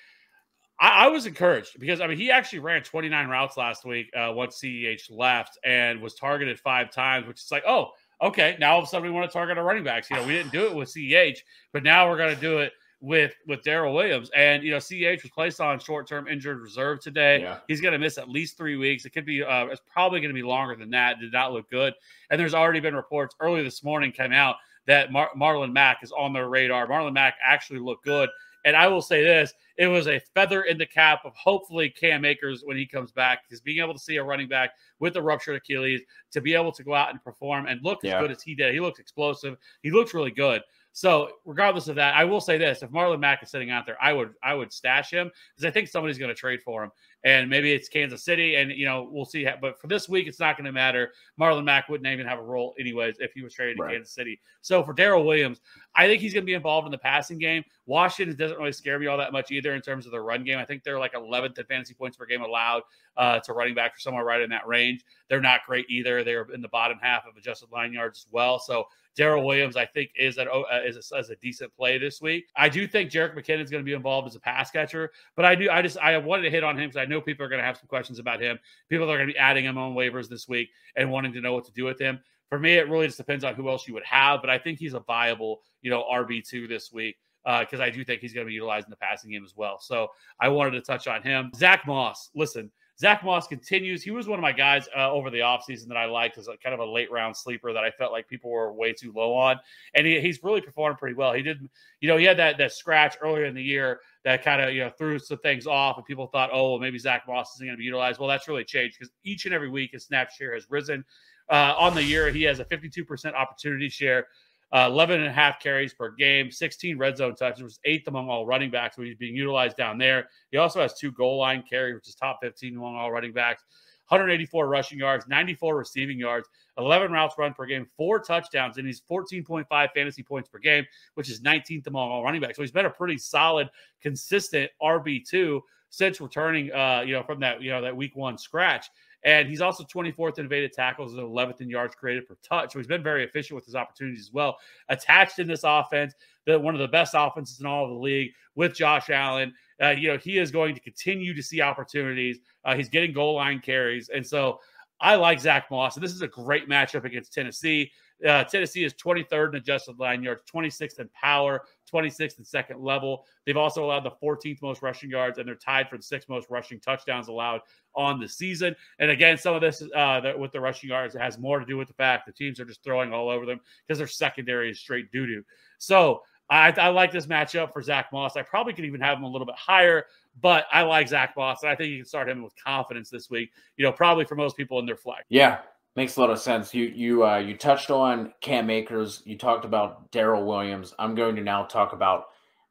I, 0.81 1.07
I, 1.07 1.09
was 1.09 1.27
encouraged 1.27 1.79
because 1.79 2.01
I 2.01 2.07
mean 2.07 2.19
he 2.19 2.31
actually 2.31 2.59
ran 2.59 2.83
29 2.83 3.29
routes 3.29 3.57
last 3.57 3.85
week 3.85 4.11
uh, 4.15 4.33
once 4.33 4.61
CEH 4.61 5.11
left 5.11 5.59
and 5.65 6.01
was 6.01 6.15
targeted 6.15 6.59
five 6.59 6.91
times, 6.91 7.27
which 7.27 7.41
is 7.41 7.51
like, 7.51 7.65
oh, 7.67 7.93
okay, 8.21 8.57
now 8.59 8.73
all 8.73 8.79
of 8.81 8.85
a 8.85 8.89
sudden 8.89 9.07
we 9.07 9.13
want 9.13 9.31
to 9.31 9.33
target 9.33 9.59
our 9.59 9.65
running 9.65 9.85
backs. 9.85 10.11
You 10.11 10.17
know, 10.17 10.27
we 10.27 10.33
didn't 10.33 10.53
do 10.53 10.67
it 10.67 10.75
with 10.75 10.89
CEH, 10.93 11.39
but 11.73 11.83
now 11.83 12.09
we're 12.09 12.17
going 12.17 12.35
to 12.35 12.41
do 12.41 12.59
it 12.59 12.73
with 13.01 13.35
with 13.47 13.63
Darrel 13.63 13.95
Williams. 13.95 14.31
And 14.35 14.65
you 14.65 14.73
know, 14.73 14.79
CEH 14.79 15.23
was 15.23 15.31
placed 15.31 15.61
on 15.61 15.79
short 15.79 16.09
term 16.09 16.27
injured 16.27 16.61
reserve 16.61 17.01
today. 17.01 17.43
Yeah. 17.43 17.59
He's 17.69 17.81
going 17.81 17.93
to 17.93 17.99
miss 17.99 18.19
at 18.19 18.29
least 18.29 18.57
three 18.57 18.77
weeks. 18.77 19.05
It 19.05 19.11
could 19.11 19.27
be, 19.27 19.45
uh, 19.45 19.67
it's 19.67 19.83
probably 19.93 20.21
going 20.21 20.31
to 20.31 20.35
be 20.35 20.43
longer 20.43 20.75
than 20.75 20.91
that. 20.91 21.21
Did 21.21 21.33
not 21.33 21.53
look 21.53 21.71
good. 21.71 21.95
And 22.31 22.41
there's 22.41 22.55
already 22.55 22.81
been 22.81 22.97
reports 22.97 23.37
early 23.41 23.63
this 23.63 23.85
morning 23.85 24.11
came 24.11 24.33
out 24.33 24.57
that 24.87 25.13
Mar- 25.13 25.31
Marlon 25.37 25.73
Mack 25.73 25.99
is 26.03 26.13
on 26.13 26.33
their 26.33 26.49
radar. 26.49 26.87
Marlon 26.87 27.13
Mack 27.13 27.37
actually 27.43 27.81
looked 27.81 28.05
good. 28.05 28.29
And 28.65 28.75
I 28.75 28.89
will 28.89 29.03
say 29.03 29.23
this 29.23 29.53
it 29.77 29.87
was 29.87 30.07
a 30.07 30.21
feather 30.35 30.63
in 30.63 30.79
the 30.79 30.87
cap 30.87 31.21
of 31.25 31.35
hopefully 31.37 31.91
Cam 31.91 32.25
Akers 32.25 32.63
when 32.65 32.77
he 32.77 32.87
comes 32.87 33.13
back, 33.13 33.41
because 33.43 33.61
being 33.61 33.83
able 33.83 33.93
to 33.93 33.99
see 33.99 34.17
a 34.17 34.25
running 34.25 34.49
back 34.49 34.71
with 35.01 35.17
a 35.17 35.23
ruptured 35.23 35.57
Achilles 35.57 36.01
to 36.31 36.41
be 36.41 36.55
able 36.55 36.73
to 36.73 36.83
go 36.83 36.95
out 36.95 37.11
and 37.11 37.23
perform 37.23 37.67
and 37.67 37.81
look 37.83 37.99
yeah. 38.03 38.17
as 38.17 38.23
good 38.23 38.31
as 38.31 38.43
he 38.43 38.55
did. 38.55 38.73
He 38.73 38.81
looks 38.81 39.01
explosive. 39.01 39.57
He 39.83 39.91
looks 39.91 40.15
really 40.15 40.31
good. 40.31 40.63
So 40.93 41.31
regardless 41.45 41.89
of 41.89 41.97
that, 41.97 42.15
I 42.15 42.25
will 42.25 42.41
say 42.41 42.57
this: 42.57 42.83
if 42.83 42.91
Marlon 42.91 43.19
Mack 43.19 43.43
is 43.43 43.51
sitting 43.51 43.71
out 43.71 43.85
there, 43.85 43.99
I 44.01 44.13
would 44.13 44.33
I 44.45 44.55
would 44.55 44.73
stash 44.73 45.11
him 45.11 45.31
because 45.55 45.69
I 45.69 45.73
think 45.73 45.89
somebody's 45.89 46.19
going 46.19 46.29
to 46.29 46.35
trade 46.37 46.63
for 46.63 46.85
him, 46.85 46.91
and 47.25 47.49
maybe 47.49 47.73
it's 47.73 47.89
Kansas 47.89 48.23
City, 48.23 48.57
and 48.57 48.71
you 48.71 48.85
know 48.85 49.09
we'll 49.11 49.25
see. 49.25 49.45
How, 49.45 49.55
but 49.61 49.81
for 49.81 49.87
this 49.87 50.09
week, 50.09 50.27
it's 50.27 50.39
not 50.39 50.57
going 50.57 50.67
to 50.67 50.73
matter. 50.73 51.13
Marlon 51.41 51.65
Mack 51.65 51.89
wouldn't 51.89 52.07
even 52.07 52.27
have 52.27 52.39
a 52.39 52.43
role 52.43 52.75
anyways 52.79 53.17
if 53.19 53.33
he 53.33 53.43
was 53.43 53.55
traded 53.55 53.79
right. 53.79 53.89
to 53.89 53.95
Kansas 53.95 54.15
City. 54.15 54.41
So 54.61 54.83
for 54.83 54.93
Darrel 54.93 55.25
Williams, 55.25 55.61
I 55.95 56.07
think 56.07 56.21
he's 56.21 56.35
going 56.35 56.43
to 56.43 56.47
be 56.47 56.55
involved 56.55 56.87
in 56.87 56.93
the 56.93 56.99
passing 56.99 57.39
game. 57.39 57.65
Washington 57.87 58.37
doesn't 58.37 58.59
really 58.59 58.73
scare 58.73 58.99
me 58.99 59.07
all 59.07 59.19
that 59.19 59.33
much 59.33 59.51
either 59.51 59.75
in 59.75 59.81
terms 59.81 60.07
of 60.07 60.13
the 60.13 60.21
run 60.21 60.45
game. 60.45 60.59
I 60.59 60.65
think 60.65 60.85
they're 60.85 60.99
like 60.99 61.15
11th 61.15 61.59
in 61.59 61.65
fantasy 61.65 61.95
points 61.95 62.17
per 62.17 62.27
game 62.27 62.43
allowed 62.43 62.83
uh, 63.17 63.41
to 63.41 63.53
running 63.53 63.75
back 63.75 63.95
for 63.95 64.01
somewhere 64.01 64.25
right 64.25 64.41
in 64.41 64.51
that 64.51 64.67
range. 64.67 65.05
They're 65.29 65.41
not 65.41 65.61
great 65.67 65.87
either. 65.89 66.25
They're 66.25 66.47
in 66.53 66.61
the 66.61 66.69
bottom 66.69 66.99
half 67.01 67.27
of 67.27 67.37
adjusted 67.37 67.71
line 67.73 67.93
yards 67.93 68.27
as 68.27 68.33
well. 68.33 68.59
So 68.59 68.87
Darrel 69.17 69.45
Williams, 69.45 69.77
I 69.77 69.87
think, 69.87 70.11
is 70.17 70.39
an, 70.39 70.49
uh, 70.49 70.63
is, 70.85 70.97
a, 71.13 71.19
is 71.19 71.31
a 71.31 71.37
decent 71.37 71.75
play 71.77 71.99
this 71.99 72.21
week. 72.21 72.47
I 72.57 72.69
do 72.69 72.87
think 72.87 73.11
Jerick 73.11 73.37
McKinnon 73.37 73.63
is 73.63 73.71
going 73.71 73.83
to 73.83 73.87
be 73.87 73.93
involved 73.93 74.27
as 74.27 74.35
a 74.35 74.41
pass 74.41 74.71
catcher, 74.71 75.13
but 75.37 75.45
I 75.45 75.55
do 75.55 75.71
I 75.71 75.83
just 75.83 75.99
I 75.99 76.17
wanted 76.19 76.43
to 76.43 76.51
hit 76.51 76.65
on 76.65 76.77
him 76.77 76.89
because 76.89 76.97
I 76.97 77.05
know 77.05 77.14
people 77.21 77.45
are 77.45 77.49
going 77.49 77.61
to 77.61 77.67
have 77.67 77.77
some 77.77 77.87
questions 77.87 78.19
about 78.19 78.41
him. 78.41 78.59
People 78.89 79.11
are 79.11 79.17
going 79.17 79.29
to 79.29 79.33
be 79.33 79.39
adding 79.39 79.65
him 79.65 79.79
on 79.79 79.95
waivers 79.95 80.29
this 80.29 80.49
week 80.49 80.71
and 80.97 81.11
wanting 81.11 81.33
to 81.33 81.41
know 81.41 81.53
what 81.53 81.65
to 81.67 81.73
do 81.73 81.85
with 81.85 81.99
him. 81.99 82.21
For 82.49 82.59
me, 82.59 82.75
it 82.75 82.89
really 82.89 83.07
just 83.07 83.19
depends 83.19 83.45
on 83.45 83.55
who 83.55 83.69
else 83.69 83.89
you 83.89 83.95
would 83.95 84.05
have, 84.05 84.41
but 84.41 84.51
I 84.51 84.59
think 84.59 84.79
he's 84.79 84.95
a 84.95 85.01
viable, 85.01 85.63
you 85.83 85.91
know, 85.91 86.05
RB 86.11 86.47
two 86.47 86.69
this 86.69 86.93
week 86.93 87.17
because 87.45 87.81
uh, 87.81 87.85
I 87.85 87.91
do 87.91 88.05
think 88.05 88.21
he's 88.21 88.33
going 88.33 88.47
to 88.47 88.49
be 88.49 88.55
utilized 88.55 88.87
in 88.87 88.91
the 88.91 88.97
passing 88.97 89.31
game 89.31 89.45
as 89.45 89.55
well. 89.57 89.79
So 89.81 90.09
I 90.41 90.49
wanted 90.49 90.73
to 90.73 90.81
touch 90.81 91.07
on 91.07 91.23
him. 91.23 91.51
Zach 91.55 91.87
Moss, 91.87 92.31
listen, 92.35 92.71
Zach 92.99 93.25
Moss 93.25 93.49
continues. 93.49 94.03
He 94.03 94.13
was 94.13 94.29
one 94.29 94.39
of 94.39 94.43
my 94.43 94.53
guys 94.53 94.89
uh, 94.97 95.11
over 95.11 95.29
the 95.29 95.41
offseason 95.41 95.89
that 95.89 95.97
I 95.97 96.05
liked 96.05 96.39
as 96.39 96.49
a 96.49 96.57
kind 96.57 96.75
of 96.75 96.81
a 96.81 96.91
late 96.91 97.11
round 97.11 97.37
sleeper 97.37 97.73
that 97.73 97.83
I 97.83 97.91
felt 97.91 98.13
like 98.13 98.29
people 98.29 98.51
were 98.51 98.73
way 98.73 98.93
too 98.93 99.13
low 99.15 99.35
on. 99.35 99.59
And 99.95 100.07
he, 100.07 100.21
he's 100.21 100.43
really 100.43 100.61
performed 100.61 100.99
pretty 100.99 101.17
well. 101.17 101.33
He 101.33 101.43
did, 101.43 101.59
you 102.01 102.09
know, 102.09 102.17
he 102.17 102.25
had 102.25 102.39
that, 102.39 102.57
that 102.59 102.73
scratch 102.73 103.17
earlier 103.21 103.47
in 103.47 103.55
the 103.55 103.63
year 103.63 104.01
that 104.25 104.43
kind 104.43 104.63
of, 104.63 104.75
you 104.75 104.81
know, 104.81 104.91
threw 104.97 105.19
some 105.19 105.39
things 105.39 105.67
off 105.67 105.97
and 105.97 106.07
people 106.07 106.27
thought, 106.27 106.51
oh, 106.53 106.71
well, 106.71 106.79
maybe 106.79 106.99
Zach 106.99 107.25
Moss 107.29 107.55
isn't 107.57 107.67
going 107.67 107.77
to 107.77 107.79
be 107.79 107.85
utilized. 107.85 108.19
Well, 108.19 108.29
that's 108.29 108.49
really 108.49 108.65
changed 108.65 108.97
because 108.99 109.13
each 109.25 109.45
and 109.45 109.55
every 109.55 109.69
week 109.69 109.91
his 109.93 110.05
snap 110.05 110.31
share 110.31 110.55
has 110.55 110.67
risen. 110.71 111.05
Uh, 111.51 111.75
on 111.79 111.95
the 111.95 112.03
year, 112.03 112.31
he 112.31 112.43
has 112.45 112.59
a 112.59 112.65
52% 112.65 113.35
opportunity 113.35 113.89
share 113.89 114.27
uh, 114.75 114.89
11 114.91 115.21
and 115.21 115.29
a 115.29 115.33
half 115.33 115.61
carries 115.61 115.95
per 115.95 116.11
game, 116.11 116.51
16 116.51 116.99
red 116.99 117.17
zone 117.17 117.37
touches, 117.37 117.63
was 117.63 117.79
eighth 117.85 118.09
among 118.09 118.29
all 118.29 118.45
running 118.45 118.73
backs. 118.73 118.97
So 118.97 119.03
he's 119.03 119.15
being 119.15 119.37
utilized 119.37 119.77
down 119.77 119.99
there. 119.99 120.29
He 120.51 120.59
also 120.59 120.81
has 120.81 120.99
two 120.99 121.13
goal 121.13 121.39
line 121.39 121.63
carries, 121.69 121.95
which 121.95 122.09
is 122.09 122.17
top 122.17 122.41
15 122.43 122.77
among 122.77 122.97
all 122.97 123.13
running 123.13 123.33
backs. 123.33 123.63
184 124.09 124.69
rushing 124.69 124.99
yards, 124.99 125.27
94 125.27 125.77
receiving 125.77 126.19
yards, 126.19 126.49
11 126.79 127.13
routes 127.13 127.35
run 127.39 127.55
per 127.55 127.67
game, 127.67 127.87
four 127.97 128.19
touchdowns, 128.19 128.77
and 128.79 128.87
he's 128.87 129.01
14.5 129.11 129.67
fantasy 129.69 130.23
points 130.23 130.49
per 130.49 130.59
game, 130.59 130.85
which 131.15 131.31
is 131.31 131.41
19th 131.41 131.87
among 131.87 132.11
all 132.11 132.23
running 132.23 132.41
backs. 132.41 132.57
So 132.57 132.63
he's 132.63 132.73
been 132.73 132.87
a 132.87 132.91
pretty 132.91 133.19
solid, 133.19 133.71
consistent 134.01 134.71
RB2 134.83 135.61
since 135.91 136.21
returning, 136.21 136.73
uh, 136.73 137.03
you 137.07 137.13
know, 137.15 137.23
from 137.23 137.41
that, 137.41 137.63
you 137.63 137.71
know, 137.71 137.81
that 137.81 137.97
week 137.97 138.17
one 138.17 138.37
scratch. 138.37 138.89
And 139.25 139.49
he's 139.49 139.61
also 139.61 139.85
24th 139.85 140.39
in 140.39 140.47
evaded 140.47 140.73
tackles 140.73 141.15
and 141.15 141.23
11th 141.23 141.61
in 141.61 141.71
yards 141.71 141.95
created 141.95 142.29
per 142.29 142.37
touch. 142.43 142.73
So 142.73 142.79
he's 142.79 142.87
been 142.87 143.03
very 143.03 143.25
efficient 143.25 143.55
with 143.57 143.65
his 143.65 143.75
opportunities 143.75 144.21
as 144.21 144.33
well. 144.33 144.59
Attached 144.91 145.39
in 145.39 145.49
this 145.49 145.63
offense, 145.65 146.15
the, 146.47 146.59
one 146.59 146.75
of 146.75 146.81
the 146.81 146.89
best 146.89 147.15
offenses 147.17 147.61
in 147.61 147.67
all 147.67 147.85
of 147.85 147.91
the 147.91 147.97
league 147.97 148.33
with 148.55 148.75
Josh 148.75 149.09
Allen. 149.09 149.55
Uh, 149.83 149.91
you 149.91 150.09
know, 150.09 150.19
he 150.19 150.39
is 150.39 150.51
going 150.51 150.75
to 150.75 150.81
continue 150.81 151.35
to 151.35 151.43
see 151.43 151.61
opportunities. 151.61 152.39
Uh, 152.65 152.75
he's 152.75 152.89
getting 152.89 153.13
goal 153.13 153.37
line 153.37 153.61
carries. 153.61 154.11
And 154.11 154.27
so 154.27 154.61
I 155.01 155.17
like 155.17 155.41
Zach 155.41 155.71
Moss. 155.71 155.97
And 155.97 156.05
this 156.05 156.13
is 156.13 156.23
a 156.23 156.29
great 156.29 156.69
matchup 156.69 157.05
against 157.05 157.33
Tennessee. 157.33 157.91
Uh, 158.27 158.45
Tennessee 158.45 158.85
is 158.85 158.95
23rd 158.95 159.51
in 159.51 159.55
adjusted 159.57 159.99
line 159.99 160.23
yards, 160.23 160.43
26th 160.53 161.01
in 161.01 161.09
power, 161.09 161.63
26th 161.93 162.39
in 162.39 162.45
second 162.45 162.81
level. 162.81 163.25
They've 163.45 163.57
also 163.57 163.85
allowed 163.85 164.05
the 164.05 164.13
14th 164.23 164.63
most 164.63 164.83
rushing 164.83 165.11
yards, 165.11 165.39
and 165.39 165.49
they're 165.49 165.55
tied 165.55 165.89
for 165.89 165.97
the 165.97 166.03
sixth 166.03 166.29
most 166.29 166.49
rushing 166.51 166.81
touchdowns 166.81 167.29
allowed 167.29 167.61
on 167.95 168.21
the 168.21 168.29
season. 168.29 168.75
And 168.99 169.11
again, 169.11 169.37
some 169.37 169.55
of 169.55 169.61
this 169.61 169.83
uh, 169.95 170.33
with 170.39 170.53
the 170.53 170.61
rushing 170.61 170.91
yards 170.91 171.15
has 171.15 171.39
more 171.39 171.59
to 171.59 171.67
do 171.67 171.77
with 171.77 171.89
the 171.89 171.95
fact 171.95 172.27
the 172.27 172.33
teams 172.33 172.61
are 172.61 172.65
just 172.65 172.83
throwing 172.85 173.13
all 173.13 173.29
over 173.29 173.47
them 173.47 173.61
because 173.87 173.99
their 173.99 174.07
secondary 174.07 174.71
is 174.71 174.79
straight 174.79 175.11
doo 175.13 175.27
doo. 175.27 175.45
So 175.79 176.23
I, 176.51 176.73
I, 176.73 176.89
like 176.89 177.11
this 177.11 177.27
matchup 177.27 177.73
for 177.73 177.81
Zach 177.81 178.13
Moss. 178.13 178.37
I 178.37 178.43
probably 178.43 178.75
could 178.75 178.85
even 178.85 179.01
have 179.01 179.17
him 179.17 179.25
a 179.25 179.29
little 179.29 179.47
bit 179.47 179.55
higher, 179.57 180.07
but 180.41 180.67
I 180.71 180.83
like 180.83 181.09
Zach 181.09 181.35
Moss, 181.37 181.63
and 181.63 181.71
I 181.71 181.75
think 181.75 181.91
you 181.91 181.99
can 181.99 182.07
start 182.07 182.29
him 182.29 182.43
with 182.43 182.53
confidence 182.63 183.09
this 183.09 183.31
week. 183.31 183.51
You 183.77 183.85
know, 183.85 183.93
probably 183.93 184.25
for 184.25 184.35
most 184.35 184.57
people 184.57 184.79
in 184.79 184.87
their 184.87 184.97
flag. 184.97 185.25
Yeah, 185.29 185.61
Makes 185.97 186.17
a 186.17 186.21
lot 186.21 186.31
of 186.31 186.41
sense. 186.41 186.75
You 186.75 186.87
you 186.87 187.25
uh, 187.25 187.39
you 187.39 187.57
touched 187.57 187.91
on 187.91 188.33
Cam 188.41 188.69
Akers. 188.69 189.23
You 189.25 189.39
talked 189.39 189.65
about 189.65 190.11
Darrel 190.11 190.45
Williams. 190.45 190.93
I'm 190.99 191.15
going 191.15 191.37
to 191.37 191.43
now 191.43 191.65
talk 191.65 191.93
about 191.93 192.25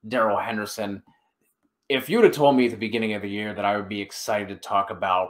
Darrell 0.07 0.37
Henderson. 0.37 1.01
If 1.87 2.09
you 2.09 2.17
would 2.17 2.25
have 2.25 2.33
told 2.33 2.57
me 2.57 2.65
at 2.65 2.71
the 2.71 2.77
beginning 2.77 3.13
of 3.13 3.21
the 3.21 3.29
year 3.29 3.53
that 3.53 3.63
I 3.63 3.77
would 3.77 3.87
be 3.87 4.01
excited 4.01 4.49
to 4.49 4.55
talk 4.55 4.89
about 4.89 5.29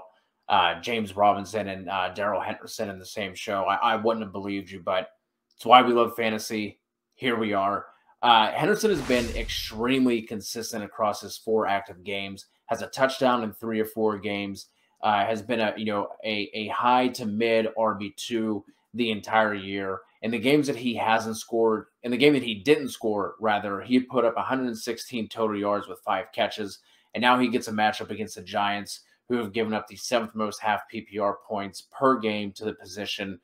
uh, 0.50 0.82
James 0.82 1.16
Robinson 1.16 1.68
and 1.68 1.88
uh, 1.88 2.10
Darrell 2.10 2.42
Henderson 2.42 2.90
in 2.90 2.98
the 2.98 3.06
same 3.06 3.36
show, 3.36 3.64
I, 3.64 3.76
I, 3.76 3.96
wouldn't 3.96 4.26
have 4.26 4.34
believed 4.34 4.72
you. 4.72 4.82
But 4.84 5.10
it's 5.56 5.66
why 5.66 5.82
we 5.82 5.94
love 5.94 6.16
fantasy. 6.16 6.80
Here 7.16 7.38
we 7.38 7.54
are. 7.54 7.86
Uh, 8.24 8.52
Henderson 8.52 8.90
has 8.90 9.02
been 9.02 9.30
extremely 9.36 10.22
consistent 10.22 10.84
across 10.84 11.22
his 11.22 11.38
four 11.38 11.68
active 11.68 12.04
games. 12.04 12.48
Has 12.68 12.82
a 12.82 12.88
touchdown 12.88 13.44
in 13.44 13.54
three 13.54 13.80
or 13.80 13.86
four 13.86 14.18
games 14.18 14.68
uh, 15.04 15.26
has 15.26 15.42
been 15.42 15.60
a 15.60 15.74
you 15.78 15.86
know 15.86 16.08
a, 16.24 16.50
a 16.54 16.68
high 16.70 17.10
to 17.10 17.26
mid 17.26 17.68
RB 17.78 18.16
two 18.16 18.64
the 18.94 19.12
entire 19.12 19.54
year. 19.54 20.00
In 20.22 20.32
the 20.32 20.40
games 20.40 20.68
that 20.68 20.78
he 20.78 20.96
hasn't 20.96 21.38
scored, 21.38 21.88
in 22.04 22.12
the 22.12 22.18
game 22.18 22.32
that 22.34 22.44
he 22.44 22.56
didn't 22.56 22.90
score, 22.90 23.36
rather, 23.42 23.82
he 23.82 24.00
put 24.00 24.24
up 24.24 24.38
116 24.38 25.28
total 25.28 25.60
yards 25.60 25.88
with 25.88 26.00
five 26.00 26.28
catches, 26.34 26.80
and 27.14 27.22
now 27.22 27.38
he 27.38 27.50
gets 27.50 27.68
a 27.68 27.74
matchup 27.74 28.10
against 28.10 28.36
the 28.36 28.42
Giants, 28.42 29.02
who 29.28 29.36
have 29.36 29.52
given 29.52 29.74
up 29.74 29.88
the 29.88 29.98
seventh 29.98 30.34
most 30.34 30.62
half 30.62 30.84
PPR 30.94 31.36
points 31.46 31.88
per 31.92 32.20
game 32.20 32.54
to 32.54 32.64
the 32.64 32.74
position. 32.74 33.40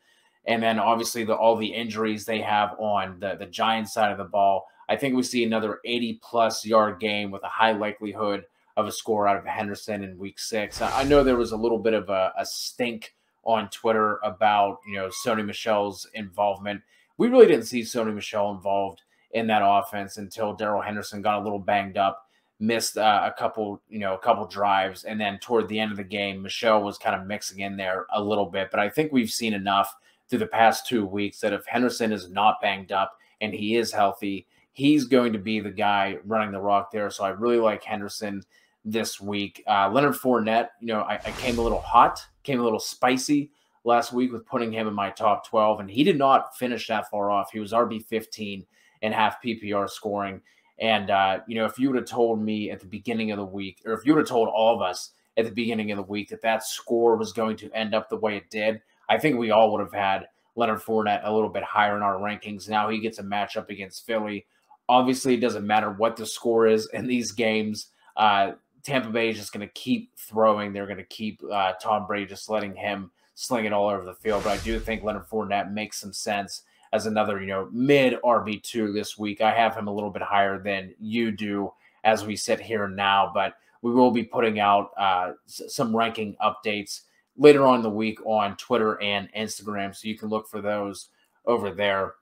And 0.45 0.63
then 0.63 0.79
obviously 0.79 1.25
the 1.25 1.35
all 1.35 1.57
the 1.57 1.67
injuries 1.67 2.23
they 2.23 2.39
have 2.39 2.79
on 2.79 3.19
the, 3.19 3.35
the 3.35 3.45
Giants 3.45 3.93
side 3.93 4.11
of 4.11 4.17
the 4.17 4.23
ball. 4.23 4.65
I 4.87 4.95
think 4.95 5.15
we 5.15 5.23
see 5.23 5.43
another 5.43 5.79
80 5.85 6.21
plus 6.23 6.65
yard 6.65 6.99
game 6.99 7.29
with 7.29 7.43
a 7.43 7.49
high 7.49 7.73
likelihood 7.73 8.45
of 8.79 8.87
a 8.87 8.91
score 8.91 9.27
out 9.27 9.37
of 9.37 9.45
Henderson 9.45 10.03
in 10.03 10.17
week 10.17 10.39
six. 10.39 10.81
I 10.81 11.03
know 11.03 11.23
there 11.23 11.35
was 11.35 11.51
a 11.51 11.57
little 11.57 11.79
bit 11.79 11.93
of 11.93 12.09
a, 12.09 12.31
a 12.37 12.45
stink 12.45 13.13
on 13.43 13.69
Twitter 13.69 14.19
about, 14.23 14.79
you 14.87 14.95
know, 14.95 15.09
Sony 15.25 15.45
Michel's 15.45 16.07
involvement. 16.13 16.81
We 17.17 17.27
really 17.27 17.47
didn't 17.47 17.65
see 17.65 17.81
Sony 17.81 18.13
Michel 18.13 18.51
involved 18.51 19.01
in 19.31 19.47
that 19.47 19.61
offense 19.63 20.17
until 20.17 20.53
Darrell 20.53 20.81
Henderson 20.81 21.21
got 21.21 21.39
a 21.39 21.43
little 21.43 21.59
banged 21.59 21.97
up, 21.97 22.27
missed 22.59 22.97
uh, 22.97 23.21
a 23.25 23.37
couple, 23.37 23.81
you 23.89 23.99
know, 23.99 24.13
a 24.13 24.19
couple 24.19 24.45
drives. 24.47 25.03
And 25.03 25.19
then 25.19 25.39
toward 25.39 25.67
the 25.67 25.79
end 25.79 25.91
of 25.91 25.97
the 25.97 26.03
game, 26.03 26.41
Michel 26.41 26.81
was 26.81 26.97
kind 26.97 27.19
of 27.19 27.27
mixing 27.27 27.59
in 27.59 27.77
there 27.77 28.05
a 28.13 28.21
little 28.21 28.45
bit. 28.45 28.69
But 28.71 28.79
I 28.79 28.89
think 28.89 29.11
we've 29.11 29.29
seen 29.29 29.53
enough 29.53 29.95
through 30.29 30.39
the 30.39 30.47
past 30.47 30.87
two 30.87 31.05
weeks 31.05 31.39
that 31.39 31.53
if 31.53 31.65
Henderson 31.65 32.11
is 32.11 32.29
not 32.29 32.61
banged 32.61 32.91
up 32.91 33.17
and 33.41 33.53
he 33.53 33.75
is 33.75 33.91
healthy, 33.91 34.47
he's 34.73 35.05
going 35.05 35.33
to 35.33 35.39
be 35.39 35.59
the 35.59 35.71
guy 35.71 36.17
running 36.25 36.51
the 36.51 36.59
rock 36.59 36.91
there. 36.91 37.09
So 37.09 37.23
I 37.23 37.29
really 37.29 37.57
like 37.57 37.83
Henderson 37.83 38.43
this 38.85 39.19
week. 39.19 39.63
Uh, 39.67 39.89
Leonard 39.91 40.15
Fournette, 40.15 40.69
you 40.79 40.87
know, 40.87 41.01
I, 41.01 41.15
I, 41.15 41.31
came 41.31 41.59
a 41.59 41.61
little 41.61 41.81
hot, 41.81 42.25
came 42.43 42.59
a 42.59 42.63
little 42.63 42.79
spicy 42.79 43.51
last 43.83 44.13
week 44.13 44.31
with 44.31 44.45
putting 44.45 44.71
him 44.71 44.87
in 44.87 44.93
my 44.93 45.09
top 45.09 45.47
12, 45.47 45.81
and 45.81 45.91
he 45.91 46.03
did 46.03 46.17
not 46.17 46.55
finish 46.57 46.87
that 46.87 47.09
far 47.09 47.29
off. 47.29 47.51
He 47.51 47.59
was 47.59 47.73
RB 47.73 48.03
15 48.03 48.65
and 49.01 49.13
half 49.13 49.41
PPR 49.43 49.89
scoring. 49.89 50.41
And, 50.79 51.09
uh, 51.09 51.39
you 51.47 51.55
know, 51.55 51.65
if 51.65 51.77
you 51.77 51.89
would 51.89 51.97
have 51.97 52.07
told 52.07 52.41
me 52.41 52.71
at 52.71 52.79
the 52.79 52.85
beginning 52.85 53.31
of 53.31 53.37
the 53.37 53.45
week, 53.45 53.81
or 53.85 53.93
if 53.93 54.05
you 54.05 54.13
would 54.13 54.21
have 54.21 54.29
told 54.29 54.47
all 54.47 54.75
of 54.75 54.81
us 54.81 55.11
at 55.37 55.45
the 55.45 55.51
beginning 55.51 55.91
of 55.91 55.97
the 55.97 56.03
week 56.03 56.29
that 56.29 56.41
that 56.41 56.63
score 56.63 57.17
was 57.17 57.33
going 57.33 57.57
to 57.57 57.71
end 57.71 57.93
up 57.93 58.09
the 58.09 58.17
way 58.17 58.37
it 58.37 58.49
did, 58.49 58.81
I 59.09 59.17
think 59.17 59.37
we 59.37 59.51
all 59.51 59.71
would 59.71 59.81
have 59.81 59.93
had 59.93 60.27
Leonard 60.55 60.79
Fournette 60.79 61.21
a 61.23 61.33
little 61.33 61.49
bit 61.49 61.63
higher 61.63 61.95
in 61.97 62.03
our 62.03 62.17
rankings. 62.17 62.69
Now 62.69 62.89
he 62.89 62.99
gets 62.99 63.19
a 63.19 63.23
matchup 63.23 63.69
against 63.69 64.05
Philly. 64.05 64.45
Obviously, 64.87 65.35
it 65.35 65.41
doesn't 65.41 65.67
matter 65.67 65.91
what 65.91 66.15
the 66.15 66.25
score 66.25 66.67
is 66.67 66.87
in 66.93 67.07
these 67.07 67.31
games. 67.31 67.87
Uh, 68.15 68.53
Tampa 68.89 69.09
Bay 69.09 69.29
is 69.29 69.37
just 69.37 69.53
going 69.53 69.65
to 69.65 69.73
keep 69.73 70.17
throwing. 70.17 70.73
They're 70.73 70.87
going 70.87 70.97
to 70.97 71.03
keep 71.03 71.43
uh, 71.43 71.73
Tom 71.79 72.07
Brady 72.07 72.25
just 72.25 72.49
letting 72.49 72.75
him 72.75 73.11
sling 73.35 73.65
it 73.65 73.71
all 73.71 73.87
over 73.87 74.03
the 74.03 74.15
field. 74.15 74.43
But 74.43 74.59
I 74.59 74.63
do 74.63 74.79
think 74.79 75.03
Leonard 75.03 75.27
Fournette 75.29 75.71
makes 75.71 75.99
some 75.99 76.11
sense 76.11 76.63
as 76.91 77.05
another, 77.05 77.39
you 77.39 77.45
know, 77.45 77.69
mid 77.71 78.15
RB 78.23 78.63
two 78.63 78.91
this 78.91 79.15
week. 79.15 79.41
I 79.41 79.53
have 79.53 79.75
him 79.75 79.87
a 79.87 79.93
little 79.93 80.09
bit 80.09 80.23
higher 80.23 80.57
than 80.57 80.95
you 80.99 81.31
do 81.31 81.71
as 82.03 82.25
we 82.25 82.35
sit 82.35 82.59
here 82.59 82.87
now, 82.87 83.29
but 83.31 83.53
we 83.83 83.91
will 83.91 84.09
be 84.09 84.23
putting 84.23 84.59
out 84.59 84.89
uh, 84.97 85.33
some 85.45 85.95
ranking 85.95 86.35
updates 86.43 87.01
later 87.37 87.67
on 87.67 87.83
the 87.83 87.89
week 87.91 88.19
on 88.25 88.57
Twitter 88.57 88.99
and 89.03 89.31
Instagram, 89.37 89.95
so 89.95 90.07
you 90.07 90.17
can 90.17 90.29
look 90.29 90.47
for 90.49 90.61
those 90.61 91.09
over 91.45 91.69
there. 91.69 92.15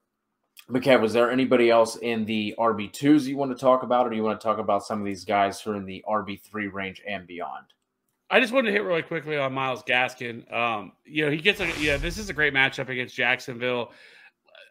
McKev, 0.69 1.01
was 1.01 1.13
there 1.13 1.31
anybody 1.31 1.69
else 1.69 1.95
in 1.95 2.25
the 2.25 2.53
RB2s 2.59 3.23
you 3.23 3.37
want 3.37 3.51
to 3.51 3.57
talk 3.57 3.83
about, 3.83 4.05
or 4.05 4.09
do 4.09 4.15
you 4.17 4.23
want 4.23 4.39
to 4.39 4.43
talk 4.43 4.57
about 4.57 4.83
some 4.83 4.99
of 4.99 5.05
these 5.05 5.23
guys 5.23 5.61
who 5.61 5.71
are 5.71 5.75
in 5.77 5.85
the 5.85 6.03
RB3 6.07 6.71
range 6.73 7.01
and 7.07 7.25
beyond? 7.25 7.67
I 8.29 8.41
just 8.41 8.51
wanted 8.51 8.67
to 8.67 8.73
hit 8.73 8.83
really 8.83 9.01
quickly 9.01 9.37
on 9.37 9.53
Myles 9.53 9.83
Gaskin. 9.83 10.51
Um, 10.53 10.91
you 11.05 11.25
know, 11.25 11.31
he 11.31 11.37
gets 11.37 11.61
a 11.61 11.71
yeah, 11.79 11.95
this 11.95 12.17
is 12.17 12.29
a 12.29 12.33
great 12.33 12.53
matchup 12.53 12.89
against 12.89 13.15
Jacksonville. 13.15 13.91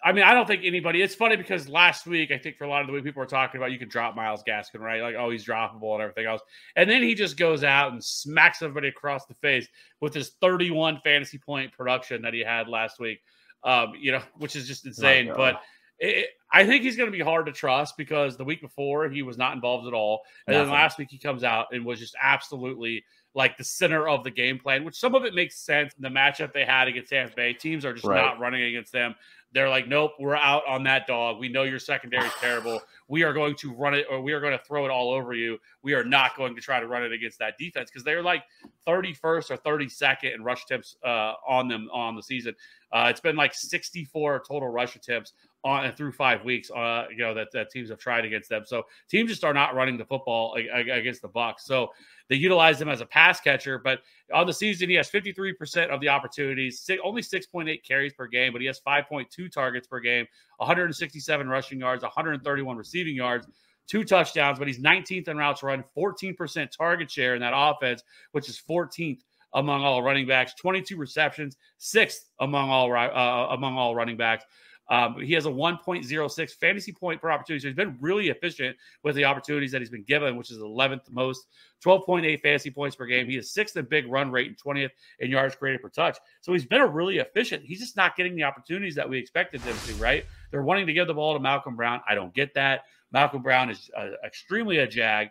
I 0.04 0.12
mean, 0.12 0.24
I 0.24 0.34
don't 0.34 0.46
think 0.46 0.62
anybody. 0.62 1.00
It's 1.00 1.14
funny 1.14 1.36
because 1.36 1.68
last 1.68 2.06
week, 2.06 2.30
I 2.30 2.36
think 2.36 2.58
for 2.58 2.64
a 2.64 2.68
lot 2.68 2.82
of 2.82 2.86
the 2.86 2.92
week 2.92 3.04
people 3.04 3.20
were 3.20 3.26
talking 3.26 3.58
about, 3.58 3.72
you 3.72 3.78
could 3.78 3.88
drop 3.88 4.14
Myles 4.14 4.42
Gaskin, 4.46 4.80
right? 4.80 5.00
Like, 5.00 5.14
oh, 5.16 5.30
he's 5.30 5.46
droppable 5.46 5.94
and 5.94 6.02
everything 6.02 6.26
else. 6.26 6.42
And 6.76 6.88
then 6.88 7.02
he 7.02 7.14
just 7.14 7.38
goes 7.38 7.64
out 7.64 7.92
and 7.92 8.04
smacks 8.04 8.60
everybody 8.60 8.88
across 8.88 9.24
the 9.24 9.34
face 9.34 9.66
with 10.00 10.12
his 10.12 10.32
31 10.42 11.00
fantasy 11.02 11.38
point 11.38 11.72
production 11.72 12.20
that 12.22 12.34
he 12.34 12.40
had 12.40 12.68
last 12.68 13.00
week. 13.00 13.20
Um, 13.64 13.94
you 13.98 14.12
know, 14.12 14.22
which 14.36 14.54
is 14.54 14.68
just 14.68 14.86
insane. 14.86 15.32
But 15.34 15.60
it, 15.98 16.28
I 16.52 16.64
think 16.66 16.82
he's 16.82 16.96
going 16.96 17.10
to 17.10 17.16
be 17.16 17.22
hard 17.22 17.46
to 17.46 17.52
trust 17.52 17.96
because 17.96 18.36
the 18.36 18.44
week 18.44 18.60
before 18.60 19.08
he 19.08 19.22
was 19.22 19.36
not 19.36 19.54
involved 19.54 19.86
at 19.86 19.94
all, 19.94 20.22
and 20.46 20.54
Nothing. 20.54 20.70
then 20.70 20.74
last 20.74 20.98
week 20.98 21.08
he 21.10 21.18
comes 21.18 21.44
out 21.44 21.66
and 21.72 21.84
was 21.84 21.98
just 21.98 22.14
absolutely 22.20 23.04
like 23.34 23.58
the 23.58 23.64
center 23.64 24.08
of 24.08 24.24
the 24.24 24.30
game 24.30 24.58
plan. 24.58 24.84
Which 24.84 24.96
some 24.96 25.14
of 25.14 25.24
it 25.24 25.34
makes 25.34 25.58
sense. 25.58 25.92
The 25.98 26.08
matchup 26.08 26.52
they 26.52 26.64
had 26.64 26.88
against 26.88 27.10
Tampa 27.10 27.34
Bay, 27.34 27.52
teams 27.52 27.84
are 27.84 27.92
just 27.92 28.06
right. 28.06 28.24
not 28.24 28.40
running 28.40 28.62
against 28.62 28.92
them. 28.92 29.14
They're 29.52 29.68
like, 29.68 29.88
nope, 29.88 30.12
we're 30.18 30.36
out 30.36 30.66
on 30.66 30.82
that 30.84 31.06
dog. 31.06 31.38
We 31.38 31.48
know 31.48 31.62
your 31.62 31.78
secondary 31.78 32.26
is 32.26 32.32
terrible. 32.40 32.80
We 33.08 33.22
are 33.22 33.32
going 33.32 33.54
to 33.56 33.72
run 33.74 33.94
it 33.94 34.06
or 34.10 34.20
we 34.20 34.32
are 34.32 34.40
going 34.40 34.56
to 34.56 34.64
throw 34.64 34.84
it 34.84 34.90
all 34.90 35.10
over 35.12 35.34
you. 35.34 35.58
We 35.82 35.94
are 35.94 36.04
not 36.04 36.36
going 36.36 36.54
to 36.54 36.60
try 36.60 36.80
to 36.80 36.86
run 36.86 37.02
it 37.02 37.12
against 37.12 37.38
that 37.38 37.56
defense 37.58 37.90
because 37.90 38.04
they're 38.04 38.22
like 38.22 38.44
31st 38.86 39.50
or 39.50 39.56
32nd 39.58 40.34
in 40.34 40.42
rush 40.42 40.64
attempts 40.64 40.96
uh, 41.04 41.34
on 41.46 41.68
them 41.68 41.88
on 41.92 42.16
the 42.16 42.22
season. 42.22 42.54
Uh, 42.92 43.08
it's 43.10 43.20
been 43.20 43.36
like 43.36 43.54
64 43.54 44.44
total 44.46 44.68
rush 44.68 44.96
attempts 44.96 45.32
on 45.66 45.90
through 45.92 46.12
five 46.12 46.44
weeks. 46.44 46.70
Uh, 46.70 47.06
you 47.10 47.18
know 47.18 47.34
that, 47.34 47.48
that 47.52 47.70
teams 47.70 47.90
have 47.90 47.98
tried 47.98 48.24
against 48.24 48.48
them. 48.48 48.62
So 48.64 48.84
teams 49.08 49.30
just 49.30 49.44
are 49.44 49.52
not 49.52 49.74
running 49.74 49.98
the 49.98 50.04
football 50.04 50.54
against 50.54 51.22
the 51.22 51.28
Bucs. 51.28 51.60
So 51.60 51.88
they 52.28 52.36
utilize 52.36 52.80
him 52.80 52.88
as 52.88 53.00
a 53.00 53.06
pass 53.06 53.40
catcher. 53.40 53.78
But 53.78 54.00
on 54.32 54.46
the 54.46 54.52
season, 54.52 54.88
he 54.88 54.94
has 54.94 55.10
53% 55.10 55.88
of 55.88 56.00
the 56.00 56.08
opportunities, 56.08 56.88
only 57.02 57.22
6.8 57.22 57.82
carries 57.84 58.12
per 58.12 58.26
game, 58.26 58.52
but 58.52 58.60
he 58.60 58.66
has 58.68 58.80
5.2 58.86 59.52
targets 59.52 59.88
per 59.88 60.00
game, 60.00 60.26
167 60.58 61.48
rushing 61.48 61.80
yards, 61.80 62.02
131 62.02 62.76
receiving 62.76 63.16
yards 63.16 63.46
two 63.88 64.02
touchdowns, 64.02 64.58
but 64.58 64.66
he's 64.66 64.80
19th 64.80 65.28
in 65.28 65.36
routes 65.36 65.62
run, 65.62 65.84
14% 65.96 66.70
target 66.76 67.08
share 67.08 67.36
in 67.36 67.40
that 67.40 67.52
offense, 67.54 68.02
which 68.32 68.48
is 68.48 68.60
14th 68.68 69.20
among 69.54 69.82
all 69.82 70.02
running 70.02 70.26
backs, 70.26 70.54
22 70.54 70.96
receptions, 70.96 71.56
sixth 71.78 72.30
among 72.40 72.68
all 72.68 72.92
uh, 72.92 73.54
among 73.54 73.76
all 73.76 73.94
running 73.94 74.16
backs. 74.16 74.44
Um, 74.88 75.20
he 75.20 75.32
has 75.32 75.46
a 75.46 75.50
1.06 75.50 76.50
fantasy 76.52 76.92
point 76.92 77.20
per 77.20 77.30
opportunity. 77.30 77.62
So 77.62 77.68
he's 77.68 77.76
been 77.76 77.96
really 78.00 78.28
efficient 78.28 78.76
with 79.02 79.16
the 79.16 79.24
opportunities 79.24 79.72
that 79.72 79.80
he's 79.80 79.90
been 79.90 80.04
given, 80.04 80.36
which 80.36 80.50
is 80.50 80.58
11th 80.58 81.10
most, 81.10 81.46
12.8 81.84 82.40
fantasy 82.40 82.70
points 82.70 82.94
per 82.94 83.06
game. 83.06 83.28
He 83.28 83.36
is 83.36 83.50
sixth 83.50 83.76
in 83.76 83.84
big 83.86 84.10
run 84.10 84.30
rate 84.30 84.46
and 84.46 84.56
20th 84.56 84.90
in 85.18 85.30
yards 85.30 85.56
created 85.56 85.82
per 85.82 85.88
touch. 85.88 86.18
So 86.40 86.52
he's 86.52 86.64
been 86.64 86.80
a 86.80 86.86
really 86.86 87.18
efficient. 87.18 87.64
He's 87.64 87.80
just 87.80 87.96
not 87.96 88.16
getting 88.16 88.36
the 88.36 88.44
opportunities 88.44 88.94
that 88.94 89.08
we 89.08 89.18
expected 89.18 89.60
him 89.62 89.76
to, 89.86 89.94
right? 89.94 90.24
They're 90.50 90.62
wanting 90.62 90.86
to 90.86 90.92
give 90.92 91.08
the 91.08 91.14
ball 91.14 91.34
to 91.34 91.40
Malcolm 91.40 91.76
Brown. 91.76 92.00
I 92.08 92.14
don't 92.14 92.32
get 92.32 92.54
that. 92.54 92.84
Malcolm 93.12 93.42
Brown 93.42 93.70
is 93.70 93.90
uh, 93.96 94.10
extremely 94.24 94.78
a 94.78 94.86
jag. 94.86 95.28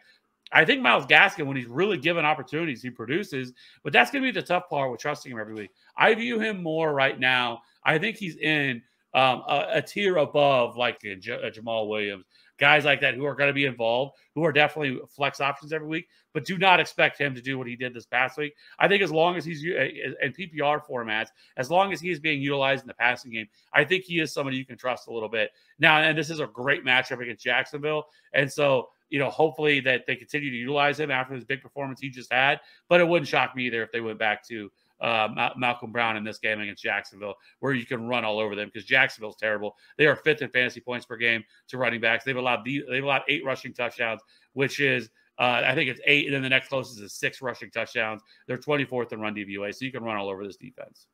I 0.51 0.63
think 0.63 0.81
Myles 0.81 1.05
Gaskin, 1.05 1.47
when 1.47 1.57
he's 1.57 1.65
really 1.65 1.97
given 1.97 2.23
opportunities, 2.23 2.81
he 2.81 2.89
produces. 2.89 3.53
But 3.83 3.93
that's 3.93 4.11
going 4.11 4.23
to 4.23 4.31
be 4.31 4.39
the 4.39 4.45
tough 4.45 4.69
part 4.69 4.91
with 4.91 4.99
trusting 4.99 5.31
him 5.31 5.39
every 5.39 5.53
week. 5.53 5.71
I 5.97 6.13
view 6.13 6.39
him 6.39 6.61
more 6.61 6.93
right 6.93 7.19
now. 7.19 7.61
I 7.83 7.97
think 7.97 8.17
he's 8.17 8.37
in 8.37 8.81
um, 9.15 9.43
a, 9.47 9.65
a, 9.75 9.81
tier 9.81 10.17
above 10.17 10.75
like 10.75 10.99
uh, 11.05 11.11
a, 11.11 11.15
J- 11.15 11.31
uh, 11.31 11.47
a 11.47 11.51
Jamaal 11.51 11.87
Williams, 11.87 12.25
guys 12.57 12.83
like 12.83 12.99
that 12.99 13.15
who 13.15 13.25
are 13.25 13.33
going 13.33 13.47
to 13.47 13.53
be 13.53 13.63
involved, 13.63 14.17
who 14.35 14.43
are 14.43 14.51
definitely 14.51 14.99
flex 15.07 15.39
options 15.39 15.71
every 15.71 15.87
week, 15.87 16.09
but 16.33 16.43
do 16.43 16.57
not 16.57 16.81
expect 16.81 17.17
him 17.17 17.33
to 17.33 17.41
do 17.41 17.57
what 17.57 17.65
he 17.65 17.77
did 17.77 17.93
this 17.93 18.05
past 18.05 18.37
week. 18.37 18.53
I 18.77 18.89
think 18.89 19.01
as 19.01 19.13
long 19.13 19.37
as 19.37 19.45
he's 19.45 19.65
uh, 19.65 19.87
in 20.21 20.33
PPR 20.33 20.85
formats, 20.85 21.29
as 21.55 21.71
long 21.71 21.93
as 21.93 22.01
he 22.01 22.11
is 22.11 22.19
being 22.19 22.41
utilized 22.41 22.83
in 22.83 22.87
the 22.87 22.93
passing 22.93 23.31
game, 23.31 23.47
I 23.71 23.85
think 23.85 24.03
he 24.03 24.19
is 24.19 24.33
somebody 24.33 24.57
you 24.57 24.65
can 24.65 24.77
trust 24.77 25.07
a 25.07 25.13
little 25.13 25.29
bit. 25.29 25.51
Now, 25.79 25.99
and 26.01 26.17
this 26.17 26.29
is 26.29 26.41
a 26.41 26.47
great 26.47 26.83
matchup 26.83 27.21
against 27.21 27.41
Jacksonville. 27.41 28.07
And 28.33 28.51
so, 28.51 28.89
you 29.09 29.19
know, 29.19 29.29
hopefully 29.29 29.79
that 29.79 30.05
they 30.05 30.17
continue 30.17 30.49
to 30.49 30.57
utilize 30.57 30.99
him 30.99 31.09
after 31.09 31.35
this 31.35 31.45
big 31.45 31.61
performance 31.61 32.01
he 32.01 32.09
just 32.09 32.33
had. 32.33 32.59
But 32.89 32.99
it 32.99 33.07
wouldn't 33.07 33.29
shock 33.29 33.55
me 33.55 33.67
either 33.67 33.81
if 33.81 33.93
they 33.93 34.01
went 34.01 34.19
back 34.19 34.45
to 34.49 34.69
uh, 35.01 35.49
Malcolm 35.57 35.91
Brown 35.91 36.17
in 36.17 36.23
this 36.23 36.37
game 36.37 36.59
against 36.59 36.83
Jacksonville, 36.83 37.35
where 37.59 37.73
you 37.73 37.85
can 37.85 38.07
run 38.07 38.25
all 38.25 38.39
over 38.39 38.55
them 38.55 38.69
because 38.73 38.85
Jacksonville's 38.87 39.35
terrible. 39.35 39.75
They 39.97 40.05
are 40.05 40.15
fifth 40.15 40.41
in 40.41 40.49
fantasy 40.49 40.79
points 40.79 41.05
per 41.05 41.17
game 41.17 41.43
to 41.69 41.77
running 41.77 42.01
backs. 42.01 42.23
They've 42.23 42.35
allowed 42.35 42.63
the, 42.63 42.83
they've 42.89 43.03
allowed 43.03 43.23
eight 43.27 43.45
rushing 43.45 43.73
touchdowns, 43.73 44.21
which 44.53 44.79
is 44.79 45.09
uh, 45.37 45.63
I 45.65 45.75
think 45.75 45.89
it's 45.89 45.99
eight, 46.05 46.25
and 46.25 46.33
then 46.33 46.41
the 46.41 46.49
next 46.49 46.69
closest 46.69 47.01
is 47.01 47.13
six 47.13 47.41
rushing 47.41 47.69
touchdowns. 47.69 48.21
They're 48.47 48.57
24th 48.57 49.11
in 49.11 49.19
run 49.19 49.35
DVOA, 49.35 49.75
so 49.75 49.83
you 49.83 49.91
can 49.91 50.03
run 50.03 50.15
all 50.15 50.29
over 50.29 50.45
this 50.45 50.55
defense. 50.55 51.07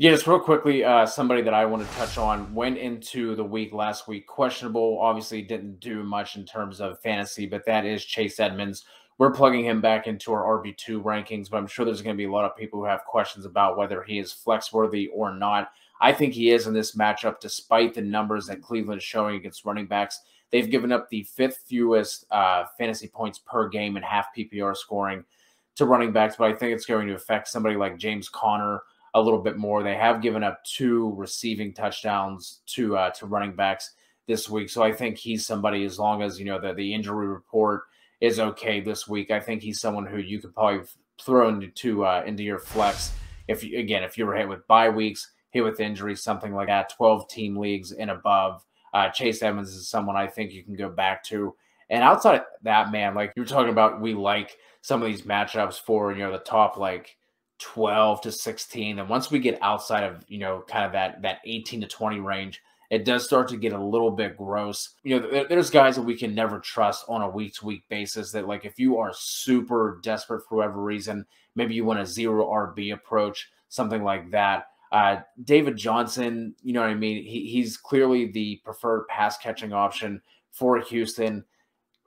Yeah, 0.00 0.12
just 0.12 0.26
real 0.26 0.40
quickly, 0.40 0.82
uh, 0.82 1.04
somebody 1.04 1.42
that 1.42 1.52
I 1.52 1.66
want 1.66 1.86
to 1.86 1.96
touch 1.96 2.16
on 2.16 2.54
went 2.54 2.78
into 2.78 3.34
the 3.34 3.44
week 3.44 3.74
last 3.74 4.08
week 4.08 4.26
questionable. 4.26 4.98
Obviously, 4.98 5.42
didn't 5.42 5.78
do 5.78 6.02
much 6.02 6.36
in 6.36 6.46
terms 6.46 6.80
of 6.80 6.98
fantasy, 7.00 7.44
but 7.44 7.66
that 7.66 7.84
is 7.84 8.02
Chase 8.02 8.40
Edmonds. 8.40 8.86
We're 9.18 9.30
plugging 9.30 9.62
him 9.62 9.82
back 9.82 10.06
into 10.06 10.32
our 10.32 10.58
RB 10.58 10.74
two 10.78 11.02
rankings, 11.02 11.50
but 11.50 11.58
I'm 11.58 11.66
sure 11.66 11.84
there's 11.84 12.00
going 12.00 12.16
to 12.16 12.18
be 12.18 12.24
a 12.24 12.32
lot 12.32 12.46
of 12.46 12.56
people 12.56 12.80
who 12.80 12.86
have 12.86 13.04
questions 13.04 13.44
about 13.44 13.76
whether 13.76 14.02
he 14.02 14.18
is 14.18 14.32
flex 14.32 14.72
worthy 14.72 15.08
or 15.08 15.34
not. 15.34 15.70
I 16.00 16.14
think 16.14 16.32
he 16.32 16.50
is 16.50 16.66
in 16.66 16.72
this 16.72 16.96
matchup, 16.96 17.38
despite 17.38 17.92
the 17.92 18.00
numbers 18.00 18.46
that 18.46 18.62
Cleveland 18.62 19.02
is 19.02 19.04
showing 19.04 19.36
against 19.36 19.66
running 19.66 19.86
backs. 19.86 20.20
They've 20.50 20.70
given 20.70 20.92
up 20.92 21.10
the 21.10 21.24
fifth 21.24 21.64
fewest 21.66 22.24
uh, 22.30 22.64
fantasy 22.78 23.08
points 23.08 23.38
per 23.38 23.68
game 23.68 23.98
in 23.98 24.02
half 24.02 24.28
PPR 24.34 24.74
scoring 24.74 25.26
to 25.74 25.84
running 25.84 26.10
backs, 26.10 26.36
but 26.38 26.50
I 26.50 26.54
think 26.54 26.74
it's 26.74 26.86
going 26.86 27.06
to 27.06 27.14
affect 27.14 27.48
somebody 27.48 27.76
like 27.76 27.98
James 27.98 28.30
Conner 28.30 28.80
a 29.14 29.20
little 29.20 29.40
bit 29.40 29.56
more. 29.56 29.82
They 29.82 29.96
have 29.96 30.22
given 30.22 30.42
up 30.42 30.62
two 30.64 31.12
receiving 31.16 31.72
touchdowns 31.72 32.60
to 32.74 32.96
uh, 32.96 33.10
to 33.10 33.26
running 33.26 33.54
backs 33.54 33.92
this 34.26 34.48
week, 34.48 34.70
so 34.70 34.82
I 34.82 34.92
think 34.92 35.18
he's 35.18 35.46
somebody. 35.46 35.84
As 35.84 35.98
long 35.98 36.22
as 36.22 36.38
you 36.38 36.44
know 36.44 36.60
that 36.60 36.76
the 36.76 36.94
injury 36.94 37.26
report 37.26 37.82
is 38.20 38.38
okay 38.38 38.80
this 38.80 39.08
week, 39.08 39.30
I 39.30 39.40
think 39.40 39.62
he's 39.62 39.80
someone 39.80 40.06
who 40.06 40.18
you 40.18 40.40
could 40.40 40.54
probably 40.54 40.86
throw 41.20 41.48
into 41.48 42.04
uh, 42.04 42.22
into 42.26 42.42
your 42.42 42.58
flex. 42.58 43.12
If 43.48 43.64
you, 43.64 43.78
again, 43.78 44.04
if 44.04 44.16
you 44.16 44.26
were 44.26 44.36
hit 44.36 44.48
with 44.48 44.66
bye 44.68 44.88
weeks, 44.88 45.32
hit 45.50 45.62
with 45.62 45.80
injuries, 45.80 46.22
something 46.22 46.54
like 46.54 46.68
that, 46.68 46.92
twelve 46.96 47.28
team 47.28 47.56
leagues 47.56 47.92
and 47.92 48.10
above, 48.10 48.64
uh, 48.94 49.08
Chase 49.10 49.42
Edmonds 49.42 49.74
is 49.74 49.88
someone 49.88 50.16
I 50.16 50.26
think 50.26 50.52
you 50.52 50.62
can 50.62 50.76
go 50.76 50.88
back 50.88 51.24
to. 51.24 51.54
And 51.88 52.04
outside 52.04 52.36
of 52.36 52.42
that, 52.62 52.92
man, 52.92 53.14
like 53.16 53.32
you're 53.34 53.44
talking 53.44 53.70
about, 53.72 54.00
we 54.00 54.14
like 54.14 54.56
some 54.82 55.02
of 55.02 55.08
these 55.08 55.22
matchups 55.22 55.80
for 55.80 56.12
you 56.12 56.18
know 56.18 56.32
the 56.32 56.38
top 56.38 56.76
like 56.76 57.16
12 57.60 58.22
to 58.22 58.32
16 58.32 58.98
and 58.98 59.08
once 59.08 59.30
we 59.30 59.38
get 59.38 59.58
outside 59.62 60.02
of 60.02 60.24
you 60.28 60.38
know 60.38 60.64
kind 60.66 60.84
of 60.84 60.92
that 60.92 61.20
that 61.22 61.38
18 61.44 61.82
to 61.82 61.86
20 61.86 62.20
range 62.20 62.62
it 62.90 63.04
does 63.04 63.24
start 63.24 63.48
to 63.48 63.56
get 63.56 63.72
a 63.72 63.82
little 63.82 64.10
bit 64.10 64.36
gross. 64.36 64.96
You 65.04 65.20
know 65.20 65.44
there's 65.48 65.70
guys 65.70 65.94
that 65.94 66.02
we 66.02 66.16
can 66.16 66.34
never 66.34 66.58
trust 66.58 67.04
on 67.08 67.22
a 67.22 67.28
week 67.28 67.54
to 67.54 67.66
week 67.66 67.84
basis 67.88 68.32
that 68.32 68.48
like 68.48 68.64
if 68.64 68.78
you 68.78 68.98
are 68.98 69.12
super 69.14 70.00
desperate 70.02 70.42
for 70.48 70.56
whatever 70.56 70.82
reason 70.82 71.24
maybe 71.54 71.74
you 71.74 71.84
want 71.84 72.00
a 72.00 72.06
zero 72.06 72.46
rb 72.46 72.92
approach 72.92 73.50
something 73.68 74.02
like 74.02 74.30
that. 74.30 74.66
Uh, 74.92 75.20
david 75.44 75.76
johnson 75.76 76.52
you 76.64 76.72
know 76.72 76.80
what 76.80 76.90
i 76.90 76.94
mean? 76.94 77.22
He, 77.22 77.46
he's 77.46 77.76
clearly 77.76 78.26
the 78.26 78.60
preferred 78.64 79.06
pass 79.06 79.38
catching 79.38 79.72
option 79.72 80.20
for 80.50 80.80
houston. 80.80 81.44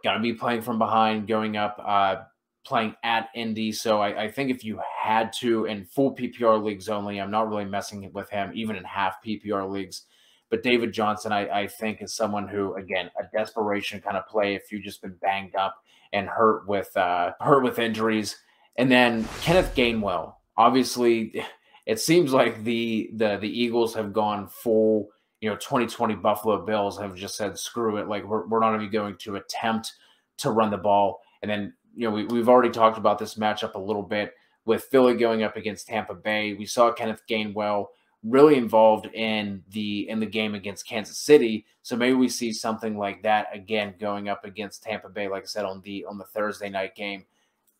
Got 0.03 0.15
to 0.15 0.19
be 0.19 0.33
playing 0.33 0.63
from 0.63 0.79
behind 0.79 1.27
going 1.27 1.55
up. 1.55 1.81
Uh, 1.81 2.15
playing 2.65 2.95
at 3.03 3.29
Indy. 3.35 3.71
So 3.71 3.99
I, 3.99 4.23
I, 4.23 4.31
think 4.31 4.49
if 4.49 4.63
you 4.63 4.79
had 5.01 5.33
to 5.39 5.65
in 5.65 5.85
full 5.85 6.15
PPR 6.15 6.63
leagues 6.63 6.89
only, 6.89 7.19
I'm 7.19 7.31
not 7.31 7.49
really 7.49 7.65
messing 7.65 8.09
with 8.13 8.29
him, 8.29 8.51
even 8.55 8.75
in 8.75 8.83
half 8.83 9.15
PPR 9.25 9.69
leagues. 9.69 10.03
But 10.49 10.63
David 10.63 10.93
Johnson, 10.93 11.31
I, 11.31 11.61
I 11.63 11.67
think, 11.67 12.01
is 12.01 12.13
someone 12.13 12.47
who, 12.47 12.75
again, 12.75 13.09
a 13.19 13.23
desperation 13.35 13.99
kind 14.01 14.17
of 14.17 14.27
play 14.27 14.55
if 14.55 14.71
you've 14.71 14.83
just 14.83 15.01
been 15.01 15.15
banged 15.21 15.55
up 15.55 15.75
and 16.13 16.27
hurt 16.27 16.67
with 16.67 16.95
uh, 16.95 17.31
hurt 17.41 17.63
with 17.63 17.79
injuries. 17.79 18.37
And 18.77 18.91
then 18.91 19.27
Kenneth 19.41 19.73
Gainwell. 19.75 20.35
Obviously, 20.55 21.43
it 21.85 21.99
seems 21.99 22.31
like 22.33 22.63
the 22.63 23.09
the 23.15 23.37
the 23.37 23.49
Eagles 23.49 23.93
have 23.95 24.13
gone 24.13 24.47
full. 24.47 25.09
You 25.41 25.49
know, 25.49 25.55
2020 25.55 26.15
Buffalo 26.15 26.63
Bills 26.65 26.99
have 26.99 27.15
just 27.15 27.35
said, 27.35 27.57
"Screw 27.57 27.97
it! 27.97 28.07
Like 28.07 28.23
we're 28.23 28.47
we're 28.47 28.59
not 28.59 28.75
even 28.75 28.91
going 28.91 29.17
to 29.21 29.35
attempt 29.35 29.91
to 30.37 30.51
run 30.51 30.69
the 30.69 30.77
ball." 30.77 31.19
And 31.41 31.49
then 31.49 31.73
you 31.95 32.07
know, 32.07 32.13
we, 32.13 32.25
we've 32.25 32.49
already 32.49 32.71
talked 32.71 32.97
about 32.97 33.19
this 33.19 33.35
matchup 33.35 33.75
a 33.75 33.79
little 33.79 34.03
bit 34.03 34.33
with 34.65 34.85
Philly 34.85 35.15
going 35.15 35.43
up 35.43 35.55
against 35.57 35.87
Tampa 35.87 36.13
Bay. 36.13 36.53
We 36.53 36.65
saw 36.65 36.91
Kenneth 36.91 37.23
Gainwell 37.29 37.87
really 38.23 38.55
involved 38.55 39.07
in 39.13 39.61
the 39.71 40.09
in 40.09 40.19
the 40.19 40.25
game 40.25 40.55
against 40.55 40.87
Kansas 40.87 41.17
City. 41.17 41.65
So 41.81 41.95
maybe 41.95 42.13
we 42.13 42.29
see 42.29 42.53
something 42.53 42.97
like 42.97 43.21
that 43.23 43.47
again 43.53 43.95
going 43.99 44.29
up 44.29 44.45
against 44.45 44.83
Tampa 44.83 45.09
Bay, 45.09 45.27
like 45.27 45.43
I 45.43 45.47
said 45.47 45.65
on 45.65 45.81
the 45.81 46.05
on 46.05 46.17
the 46.17 46.25
Thursday 46.25 46.69
night 46.69 46.95
game. 46.95 47.25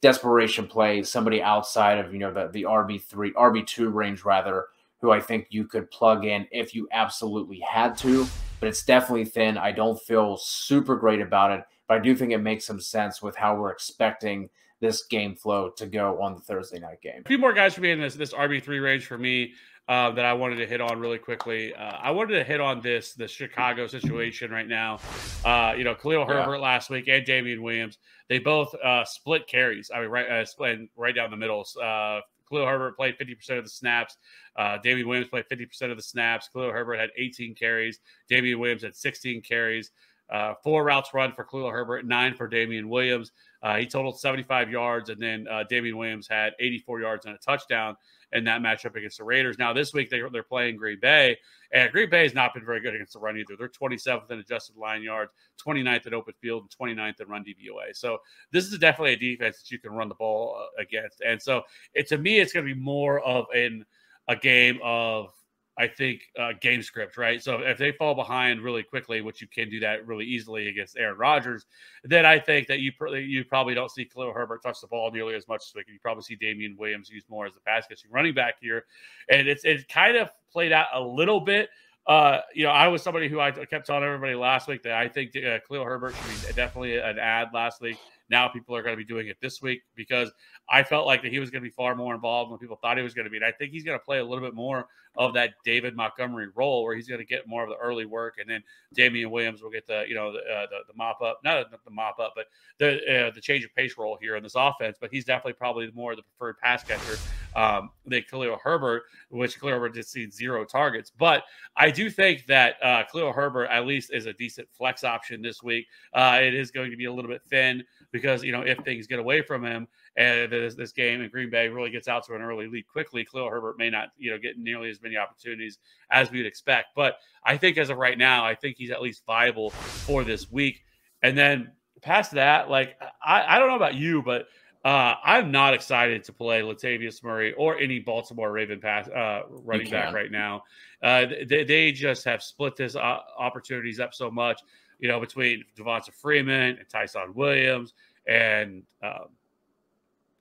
Desperation 0.01 0.67
play, 0.67 1.01
somebody 1.01 1.41
outside 1.41 1.97
of 1.97 2.11
you 2.13 2.19
know 2.19 2.33
the 2.33 2.49
the 2.49 2.63
RB 2.63 3.01
three 3.01 3.31
RB 3.33 3.65
two 3.65 3.89
range 3.89 4.25
rather, 4.25 4.65
who 4.99 5.11
I 5.11 5.21
think 5.21 5.47
you 5.49 5.65
could 5.65 5.89
plug 5.91 6.25
in 6.25 6.45
if 6.51 6.75
you 6.75 6.89
absolutely 6.91 7.59
had 7.59 7.97
to. 7.99 8.27
But 8.59 8.69
it's 8.69 8.83
definitely 8.83 9.25
thin. 9.25 9.57
I 9.57 9.71
don't 9.71 9.99
feel 10.01 10.37
super 10.37 10.95
great 10.95 11.21
about 11.21 11.51
it 11.51 11.65
but 11.87 11.97
I 11.97 11.99
do 11.99 12.15
think 12.15 12.31
it 12.31 12.39
makes 12.39 12.65
some 12.65 12.79
sense 12.79 13.21
with 13.21 13.35
how 13.35 13.55
we're 13.55 13.71
expecting 13.71 14.49
this 14.79 15.05
game 15.05 15.35
flow 15.35 15.69
to 15.77 15.85
go 15.85 16.21
on 16.21 16.35
the 16.35 16.41
Thursday 16.41 16.79
night 16.79 17.01
game. 17.01 17.21
A 17.25 17.27
few 17.27 17.37
more 17.37 17.53
guys 17.53 17.73
for 17.73 17.81
me 17.81 17.91
in 17.91 17.99
this 17.99 18.15
this 18.15 18.33
RB 18.33 18.61
three 18.61 18.79
range 18.79 19.05
for 19.05 19.17
me 19.17 19.53
uh, 19.87 20.11
that 20.11 20.25
I 20.25 20.33
wanted 20.33 20.57
to 20.57 20.67
hit 20.67 20.81
on 20.81 20.99
really 20.99 21.17
quickly. 21.17 21.73
Uh, 21.73 21.97
I 22.01 22.11
wanted 22.11 22.35
to 22.35 22.43
hit 22.43 22.61
on 22.61 22.81
this 22.81 23.13
the 23.13 23.27
Chicago 23.27 23.87
situation 23.87 24.51
right 24.51 24.67
now. 24.67 24.99
Uh, 25.43 25.73
you 25.77 25.83
know, 25.83 25.95
Khalil 25.95 26.25
Herbert 26.25 26.55
yeah. 26.55 26.61
last 26.61 26.89
week 26.89 27.07
and 27.07 27.25
Damien 27.25 27.61
Williams, 27.61 27.97
they 28.29 28.39
both 28.39 28.73
uh, 28.75 29.03
split 29.05 29.47
carries. 29.47 29.91
I 29.93 30.01
mean, 30.01 30.09
right, 30.09 30.29
uh, 30.29 30.45
split 30.45 30.79
right 30.95 31.15
down 31.15 31.31
the 31.31 31.37
middle. 31.37 31.65
Uh, 31.81 32.19
Khalil 32.49 32.67
Herbert 32.67 32.95
played 32.95 33.17
50% 33.17 33.57
of 33.57 33.63
the 33.63 33.69
snaps. 33.69 34.17
Uh, 34.55 34.77
Damien 34.77 35.07
Williams 35.07 35.29
played 35.29 35.45
50% 35.51 35.91
of 35.91 35.97
the 35.97 36.03
snaps. 36.03 36.49
Khalil 36.53 36.71
Herbert 36.71 36.99
had 36.99 37.09
18 37.17 37.55
carries. 37.55 37.99
Damien 38.29 38.59
Williams 38.59 38.83
had 38.83 38.95
16 38.95 39.41
carries. 39.41 39.91
Uh, 40.33 40.55
four 40.63 40.83
routes 40.83 41.13
run 41.13 41.31
for 41.31 41.43
Khalil 41.43 41.69
Herbert, 41.69 42.07
nine 42.07 42.33
for 42.33 42.47
Damien 42.47 42.89
Williams. 42.89 43.31
Uh, 43.61 43.77
he 43.77 43.85
totaled 43.85 44.19
75 44.19 44.71
yards, 44.71 45.09
and 45.09 45.21
then 45.21 45.47
uh, 45.47 45.63
Damien 45.69 45.95
Williams 45.95 46.27
had 46.27 46.53
84 46.59 47.01
yards 47.01 47.25
and 47.27 47.35
a 47.35 47.37
touchdown 47.37 47.95
in 48.31 48.43
that 48.45 48.61
matchup 48.61 48.95
against 48.95 49.19
the 49.19 49.23
Raiders. 49.23 49.59
Now, 49.59 49.73
this 49.73 49.93
week 49.93 50.09
they, 50.09 50.21
they're 50.31 50.41
playing 50.41 50.77
Green 50.77 50.99
Bay, 50.99 51.37
and 51.71 51.91
Green 51.91 52.09
Bay 52.09 52.23
has 52.23 52.33
not 52.33 52.55
been 52.55 52.65
very 52.65 52.81
good 52.81 52.95
against 52.95 53.13
the 53.13 53.19
run 53.19 53.37
either. 53.37 53.55
They're 53.55 53.69
27th 53.69 54.31
in 54.31 54.39
adjusted 54.39 54.75
line 54.75 55.03
yards, 55.03 55.31
29th 55.63 56.07
in 56.07 56.15
open 56.15 56.33
field, 56.41 56.63
and 56.63 56.97
29th 56.97 57.21
in 57.21 57.27
run 57.27 57.43
DVOA. 57.43 57.95
So 57.95 58.17
this 58.51 58.65
is 58.65 58.79
definitely 58.79 59.13
a 59.13 59.17
defense 59.17 59.59
that 59.59 59.69
you 59.69 59.77
can 59.77 59.91
run 59.91 60.09
the 60.09 60.15
ball 60.15 60.57
uh, 60.59 60.81
against. 60.81 61.21
And 61.21 61.39
so 61.39 61.61
it, 61.93 62.07
to 62.07 62.17
me, 62.17 62.39
it's 62.39 62.53
going 62.53 62.65
to 62.65 62.73
be 62.73 62.79
more 62.79 63.21
of 63.21 63.45
an 63.55 63.85
a 64.29 64.35
game 64.35 64.79
of 64.81 65.33
I 65.77 65.87
think, 65.87 66.21
uh, 66.37 66.53
game 66.61 66.83
script, 66.83 67.17
right? 67.17 67.41
So 67.41 67.59
if 67.59 67.79
they 67.79 67.91
fall 67.91 68.13
behind 68.13 68.61
really 68.61 68.83
quickly, 68.83 69.21
which 69.21 69.41
you 69.41 69.47
can 69.47 69.69
do 69.69 69.79
that 69.79 70.05
really 70.05 70.25
easily 70.25 70.67
against 70.67 70.97
Aaron 70.97 71.17
Rodgers, 71.17 71.65
then 72.03 72.25
I 72.25 72.37
think 72.37 72.67
that 72.67 72.79
you 72.79 72.91
pr- 72.91 73.15
you 73.15 73.43
probably 73.43 73.73
don't 73.73 73.89
see 73.89 74.05
Khalil 74.05 74.33
Herbert 74.33 74.61
touch 74.61 74.81
the 74.81 74.87
ball 74.87 75.09
nearly 75.11 75.33
as 75.33 75.47
much 75.47 75.63
as 75.67 75.73
we 75.75 75.83
can. 75.83 75.93
You 75.93 75.99
probably 75.99 76.23
see 76.23 76.35
Damien 76.35 76.75
Williams 76.77 77.09
used 77.09 77.27
more 77.29 77.47
as 77.47 77.53
the 77.53 77.59
pass 77.61 77.87
catching 77.87 78.11
running 78.11 78.35
back 78.35 78.55
here, 78.61 78.85
and 79.29 79.47
it's 79.47 79.65
it 79.65 79.87
kind 79.87 80.15
of 80.15 80.29
played 80.51 80.71
out 80.71 80.87
a 80.93 81.01
little 81.01 81.39
bit. 81.39 81.69
Uh, 82.05 82.41
you 82.53 82.63
know, 82.63 82.71
I 82.71 82.87
was 82.89 83.01
somebody 83.01 83.29
who 83.29 83.39
I 83.39 83.51
kept 83.51 83.87
telling 83.87 84.03
everybody 84.03 84.35
last 84.35 84.67
week 84.67 84.83
that 84.83 84.93
I 84.93 85.07
think 85.07 85.31
uh, 85.35 85.59
Khalil 85.67 85.85
Herbert 85.85 86.13
should 86.15 86.47
be 86.47 86.53
definitely 86.53 86.97
an 86.97 87.17
ad 87.17 87.47
last 87.53 87.81
week. 87.81 87.97
Now 88.33 88.47
people 88.47 88.75
are 88.75 88.81
going 88.81 88.93
to 88.93 88.97
be 88.97 89.05
doing 89.05 89.27
it 89.27 89.37
this 89.41 89.61
week 89.61 89.83
because 89.95 90.31
I 90.67 90.81
felt 90.81 91.05
like 91.05 91.21
that 91.21 91.31
he 91.31 91.39
was 91.39 91.51
going 91.51 91.61
to 91.61 91.69
be 91.69 91.73
far 91.73 91.93
more 91.93 92.15
involved 92.15 92.51
than 92.51 92.57
people 92.57 92.79
thought 92.81 92.97
he 92.97 93.03
was 93.03 93.13
going 93.13 93.25
to 93.25 93.29
be. 93.29 93.37
And 93.37 93.45
I 93.45 93.51
think 93.51 93.71
he's 93.71 93.83
going 93.83 93.99
to 93.99 94.03
play 94.03 94.17
a 94.17 94.25
little 94.25 94.43
bit 94.43 94.55
more 94.55 94.87
of 95.15 95.35
that 95.35 95.51
David 95.63 95.95
Montgomery 95.95 96.47
role 96.55 96.83
where 96.83 96.95
he's 96.95 97.07
going 97.07 97.19
to 97.19 97.25
get 97.25 97.47
more 97.47 97.61
of 97.61 97.69
the 97.69 97.75
early 97.75 98.05
work, 98.05 98.37
and 98.39 98.49
then 98.49 98.63
Damien 98.95 99.29
Williams 99.29 99.61
will 99.61 99.69
get 99.69 99.85
the 99.85 100.05
you 100.07 100.15
know 100.15 100.31
the 100.31 100.39
uh, 100.39 100.65
the, 100.71 100.79
the, 100.87 100.93
mop 100.95 101.21
up, 101.21 101.39
not 101.43 101.69
the 101.69 101.91
mop 101.91 102.19
up, 102.19 102.33
but 102.35 102.47
the 102.79 103.27
uh, 103.27 103.31
the 103.31 103.41
change 103.41 103.63
of 103.63 103.73
pace 103.75 103.95
role 103.97 104.17
here 104.19 104.35
in 104.35 104.41
this 104.41 104.55
offense. 104.55 104.97
But 104.99 105.11
he's 105.11 105.25
definitely 105.25 105.53
probably 105.53 105.91
more 105.93 106.15
the 106.15 106.23
preferred 106.23 106.57
pass 106.57 106.83
catcher 106.83 107.19
um, 107.55 107.91
than 108.05 108.23
Khalil 108.23 108.57
Herbert, 108.63 109.03
which 109.29 109.59
Khalil 109.59 109.75
Herbert 109.75 109.93
just 109.93 110.11
see 110.11 110.29
zero 110.29 110.65
targets. 110.65 111.11
But 111.15 111.43
I 111.77 111.91
do 111.91 112.09
think 112.09 112.47
that 112.47 112.75
uh, 112.81 113.03
Khalil 113.11 113.33
Herbert 113.33 113.65
at 113.65 113.85
least 113.85 114.11
is 114.11 114.25
a 114.25 114.33
decent 114.33 114.67
flex 114.71 115.03
option 115.03 115.41
this 115.41 115.61
week. 115.61 115.85
Uh, 116.13 116.39
it 116.41 116.55
is 116.55 116.71
going 116.71 116.89
to 116.89 116.97
be 116.97 117.05
a 117.05 117.13
little 117.13 117.29
bit 117.29 117.43
thin 117.49 117.83
because 118.13 118.43
you 118.43 118.53
know 118.53 118.61
if 118.61 118.77
things 118.85 119.07
get 119.07 119.19
away 119.19 119.41
from 119.41 119.65
him 119.65 119.87
and 120.15 120.49
this, 120.49 120.75
this 120.75 120.93
game 120.93 121.19
and 121.19 121.29
Green 121.29 121.49
Bay 121.49 121.67
really 121.67 121.89
gets 121.89 122.07
out 122.07 122.25
to 122.27 122.35
an 122.35 122.41
early 122.41 122.67
lead 122.67 122.87
quickly, 122.87 123.25
Khalil 123.25 123.49
Herbert 123.49 123.77
may 123.77 123.89
not 123.89 124.09
you 124.17 124.31
know 124.31 124.37
get 124.37 124.57
nearly 124.57 124.89
as 124.89 125.01
many 125.01 125.17
opportunities 125.17 125.79
as 126.09 126.31
we 126.31 126.37
would 126.37 126.47
expect. 126.47 126.89
But 126.95 127.17
I 127.43 127.57
think 127.57 127.77
as 127.77 127.89
of 127.89 127.97
right 127.97 128.17
now, 128.17 128.45
I 128.45 128.55
think 128.55 128.77
he's 128.77 128.91
at 128.91 129.01
least 129.01 129.23
viable 129.25 129.71
for 129.71 130.23
this 130.23 130.49
week. 130.49 130.83
And 131.21 131.37
then 131.37 131.71
past 132.01 132.31
that, 132.33 132.69
like 132.69 132.95
I, 133.25 133.55
I 133.55 133.59
don't 133.59 133.67
know 133.67 133.75
about 133.75 133.95
you, 133.95 134.21
but 134.21 134.47
uh, 134.85 135.15
I'm 135.23 135.49
not 135.49 135.73
excited 135.73 136.25
to 136.25 136.33
play 136.33 136.61
Latavius 136.61 137.23
Murray 137.23 137.53
or 137.53 137.77
any 137.77 137.99
Baltimore 137.99 138.51
Raven 138.51 138.81
pass 138.81 139.07
uh, 139.07 139.43
running 139.49 139.89
back 139.89 140.13
right 140.13 140.29
now. 140.31 140.63
Uh, 141.01 141.25
they, 141.47 141.63
they, 141.63 141.91
just 141.93 142.25
have 142.25 142.43
split 142.43 142.75
this 142.75 142.95
uh, 142.95 143.19
opportunities 143.39 144.01
up 144.01 144.13
so 144.13 144.29
much, 144.29 144.61
you 145.03 145.09
know, 145.09 145.19
between 145.19 145.65
Devonta 145.77 146.13
Freeman 146.13 146.77
and 146.77 146.89
Ty'Son 146.89 147.33
Williams 147.33 147.93
and 148.25 148.83
um, 149.03 149.27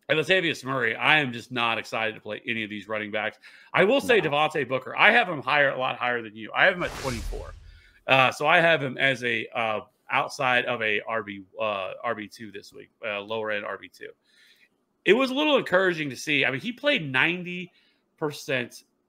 and 0.09 0.19
Latavius 0.19 0.65
Murray. 0.65 0.95
I 0.95 1.19
am 1.19 1.33
just 1.33 1.51
not 1.51 1.79
excited 1.79 2.15
to 2.15 2.21
play 2.21 2.41
any 2.47 2.63
of 2.63 2.71
these 2.71 2.87
running 2.87 3.11
backs. 3.11 3.39
I 3.75 3.83
will 3.83 4.01
say 4.01 4.21
no. 4.21 4.31
Devontae 4.31 4.69
Booker. 4.69 4.97
I 4.97 5.11
have 5.11 5.29
him 5.29 5.43
higher, 5.43 5.71
a 5.71 5.79
lot 5.79 5.97
higher 5.97 6.23
than 6.23 6.37
you. 6.37 6.53
I 6.55 6.65
have 6.67 6.75
him 6.75 6.85
at 6.85 6.95
24. 6.99 7.55
Uh, 8.07 8.31
so 8.31 8.47
I 8.47 8.61
have 8.61 8.81
him 8.81 8.97
as 8.99 9.25
a 9.25 9.49
uh, 9.55 9.81
outside 10.13 10.65
of 10.67 10.81
a 10.81 11.01
RB 11.11 11.43
uh, 11.61 11.93
RB 12.07 12.33
two 12.33 12.53
this 12.53 12.73
week, 12.73 12.91
lower 13.03 13.51
end 13.51 13.65
RB 13.67 13.93
two 13.93 14.11
it 15.05 15.13
was 15.15 15.31
a 15.31 15.35
little 15.35 15.57
encouraging 15.57 16.11
to 16.11 16.17
see. 16.17 16.45
I 16.45 16.51
mean, 16.51 16.61
he 16.61 16.73
played 16.73 17.13
90% 17.13 17.69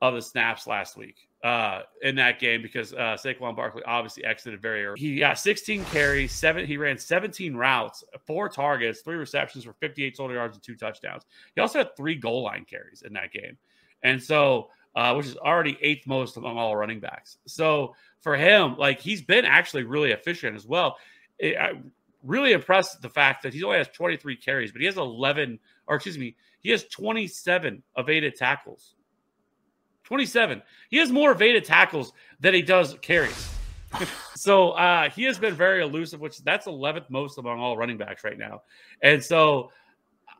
of 0.01 0.15
the 0.15 0.21
snaps 0.21 0.67
last 0.67 0.97
week 0.97 1.29
uh, 1.43 1.81
in 2.01 2.15
that 2.15 2.39
game 2.39 2.61
because 2.61 2.93
uh, 2.93 3.17
Saquon 3.23 3.55
Barkley 3.55 3.83
obviously 3.85 4.23
exited 4.23 4.61
very 4.61 4.85
early. 4.85 4.99
He 4.99 5.17
got 5.17 5.37
16 5.37 5.83
carries, 5.85 6.31
seven. 6.31 6.65
He 6.65 6.77
ran 6.77 6.97
17 6.97 7.55
routes, 7.55 8.03
four 8.25 8.47
targets, 8.47 9.01
three 9.01 9.17
receptions 9.17 9.65
for 9.65 9.73
58 9.73 10.15
total 10.15 10.35
yards 10.35 10.55
and 10.55 10.63
two 10.63 10.75
touchdowns. 10.75 11.23
He 11.53 11.61
also 11.61 11.79
had 11.79 11.95
three 11.97 12.15
goal 12.15 12.43
line 12.43 12.65
carries 12.65 13.01
in 13.01 13.13
that 13.13 13.33
game, 13.33 13.57
and 14.03 14.23
so 14.23 14.69
uh, 14.95 15.13
which 15.15 15.25
is 15.25 15.37
already 15.37 15.77
eighth 15.81 16.07
most 16.07 16.37
among 16.37 16.57
all 16.57 16.75
running 16.75 16.99
backs. 16.99 17.37
So 17.45 17.95
for 18.21 18.37
him, 18.37 18.77
like 18.77 18.99
he's 18.99 19.21
been 19.21 19.43
actually 19.43 19.83
really 19.83 20.11
efficient 20.11 20.55
as 20.55 20.65
well. 20.65 20.97
It, 21.39 21.57
I, 21.57 21.73
really 22.23 22.53
impressed 22.53 23.01
the 23.01 23.09
fact 23.09 23.43
that 23.43 23.53
he 23.53 23.63
only 23.63 23.77
has 23.77 23.89
23 23.89 24.37
carries, 24.37 24.71
but 24.71 24.79
he 24.79 24.85
has 24.85 24.95
11 24.95 25.59
or 25.87 25.97
excuse 25.97 26.17
me, 26.17 26.35
he 26.61 26.69
has 26.71 26.85
27 26.85 27.83
evaded 27.97 28.35
tackles. 28.35 28.95
27. 30.03 30.61
He 30.89 30.97
has 30.97 31.11
more 31.11 31.31
evaded 31.31 31.65
tackles 31.65 32.13
than 32.39 32.53
he 32.53 32.61
does 32.61 32.95
carries. 33.01 33.49
so 34.35 34.71
uh, 34.71 35.09
he 35.09 35.23
has 35.23 35.37
been 35.37 35.55
very 35.55 35.81
elusive, 35.81 36.19
which 36.19 36.39
that's 36.43 36.67
11th 36.67 37.09
most 37.09 37.37
among 37.37 37.59
all 37.59 37.77
running 37.77 37.97
backs 37.97 38.23
right 38.23 38.37
now. 38.37 38.61
And 39.01 39.23
so 39.23 39.71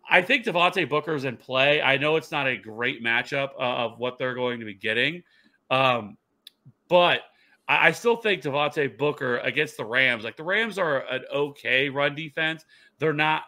I 0.10 0.22
think 0.22 0.46
Devontae 0.46 0.90
Booker's 0.90 1.24
in 1.24 1.38
play. 1.38 1.82
I 1.82 1.98
know 1.98 2.16
it's 2.16 2.32
not 2.32 2.48
a 2.48 2.58
great 2.58 3.04
matchup 3.04 3.50
uh, 3.60 3.86
of 3.86 4.00
what 4.00 4.18
they're 4.18 4.36
going 4.36 4.60
to 4.60 4.66
be 4.66 4.74
getting, 4.74 5.24
um, 5.70 6.18
but 6.90 7.22
I, 7.68 7.88
I 7.88 7.92
still 7.92 8.18
think 8.18 8.42
Devontae 8.42 8.98
Booker 8.98 9.38
against 9.38 9.78
the 9.78 9.86
Rams, 9.86 10.24
like 10.24 10.38
the 10.38 10.44
Rams 10.44 10.78
are 10.78 11.00
an 11.08 11.24
okay 11.34 11.90
run 11.90 12.16
defense. 12.16 12.66
They're 13.00 13.14
not 13.14 13.44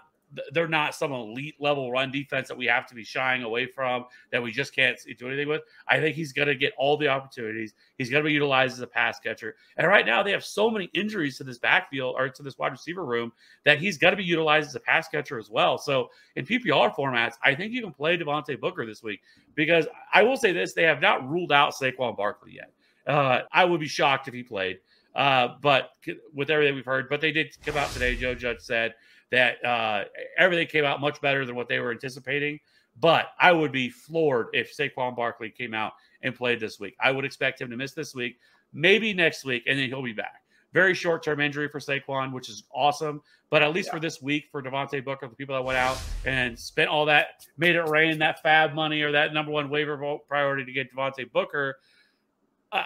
they're 0.51 0.67
not 0.67 0.95
some 0.95 1.11
elite 1.11 1.55
level 1.59 1.91
run 1.91 2.11
defense 2.11 2.47
that 2.47 2.57
we 2.57 2.65
have 2.65 2.87
to 2.87 2.95
be 2.95 3.03
shying 3.03 3.43
away 3.43 3.65
from 3.65 4.05
that 4.31 4.41
we 4.41 4.51
just 4.51 4.75
can't 4.75 4.97
do 5.17 5.27
anything 5.27 5.47
with. 5.47 5.61
I 5.87 5.99
think 5.99 6.15
he's 6.15 6.33
going 6.33 6.47
to 6.47 6.55
get 6.55 6.73
all 6.77 6.97
the 6.97 7.07
opportunities. 7.07 7.73
He's 7.97 8.09
going 8.09 8.23
to 8.23 8.27
be 8.27 8.33
utilized 8.33 8.73
as 8.73 8.81
a 8.81 8.87
pass 8.87 9.19
catcher. 9.19 9.55
And 9.77 9.87
right 9.87 10.05
now 10.05 10.23
they 10.23 10.31
have 10.31 10.43
so 10.43 10.69
many 10.69 10.89
injuries 10.93 11.37
to 11.37 11.43
this 11.43 11.57
backfield 11.57 12.15
or 12.17 12.29
to 12.29 12.43
this 12.43 12.57
wide 12.57 12.71
receiver 12.71 13.05
room 13.05 13.31
that 13.63 13.79
he's 13.79 13.97
going 13.97 14.11
to 14.11 14.17
be 14.17 14.23
utilized 14.23 14.69
as 14.69 14.75
a 14.75 14.79
pass 14.79 15.07
catcher 15.07 15.37
as 15.39 15.49
well. 15.49 15.77
So 15.77 16.09
in 16.35 16.45
PPR 16.45 16.93
formats, 16.95 17.35
I 17.43 17.55
think 17.55 17.71
you 17.71 17.81
can 17.81 17.93
play 17.93 18.17
Devontae 18.17 18.59
Booker 18.59 18.85
this 18.85 19.03
week 19.03 19.21
because 19.55 19.87
I 20.13 20.23
will 20.23 20.37
say 20.37 20.51
this: 20.51 20.73
they 20.73 20.83
have 20.83 21.01
not 21.01 21.27
ruled 21.27 21.51
out 21.51 21.73
Saquon 21.73 22.17
Barkley 22.17 22.53
yet. 22.55 22.71
Uh, 23.07 23.41
I 23.51 23.65
would 23.65 23.79
be 23.79 23.87
shocked 23.87 24.27
if 24.27 24.33
he 24.33 24.43
played. 24.43 24.79
Uh, 25.15 25.55
but 25.61 25.91
with 26.33 26.49
everything 26.49 26.75
we've 26.75 26.85
heard, 26.85 27.07
but 27.09 27.21
they 27.21 27.31
did 27.31 27.55
come 27.65 27.77
out 27.77 27.89
today. 27.91 28.17
Joe 28.17 28.35
Judge 28.35 28.59
said 28.59 28.93
that 29.31 29.63
uh, 29.65 30.05
everything 30.37 30.67
came 30.67 30.85
out 30.85 31.01
much 31.01 31.19
better 31.21 31.45
than 31.45 31.55
what 31.55 31.67
they 31.67 31.79
were 31.79 31.91
anticipating. 31.91 32.59
But 32.99 33.27
I 33.39 33.51
would 33.51 33.71
be 33.71 33.89
floored 33.89 34.47
if 34.53 34.75
Saquon 34.75 35.15
Barkley 35.15 35.49
came 35.49 35.73
out 35.73 35.93
and 36.21 36.33
played 36.33 36.59
this 36.59 36.79
week. 36.79 36.95
I 36.99 37.11
would 37.11 37.25
expect 37.25 37.59
him 37.59 37.69
to 37.69 37.77
miss 37.77 37.93
this 37.93 38.15
week, 38.15 38.39
maybe 38.73 39.13
next 39.13 39.43
week, 39.43 39.63
and 39.67 39.77
then 39.77 39.89
he'll 39.89 40.01
be 40.01 40.13
back. 40.13 40.43
Very 40.73 40.93
short 40.93 41.23
term 41.23 41.39
injury 41.39 41.67
for 41.67 41.79
Saquon, 41.79 42.33
which 42.33 42.49
is 42.49 42.63
awesome. 42.73 43.21
But 43.49 43.63
at 43.63 43.73
least 43.73 43.87
yeah. 43.87 43.93
for 43.93 43.99
this 43.99 44.21
week, 44.21 44.45
for 44.51 44.61
Devontae 44.61 45.03
Booker, 45.03 45.27
the 45.27 45.35
people 45.35 45.55
that 45.55 45.63
went 45.63 45.77
out 45.77 45.97
and 46.25 46.57
spent 46.57 46.89
all 46.89 47.05
that, 47.05 47.45
made 47.57 47.75
it 47.75 47.83
rain, 47.83 48.17
that 48.19 48.43
FAAB 48.43 48.73
money 48.73 49.01
or 49.01 49.11
that 49.11 49.33
number 49.33 49.51
one 49.51 49.69
waiver 49.69 49.95
vote 49.97 50.27
priority 50.27 50.65
to 50.65 50.71
get 50.71 50.93
Devontae 50.93 51.31
Booker, 51.31 51.77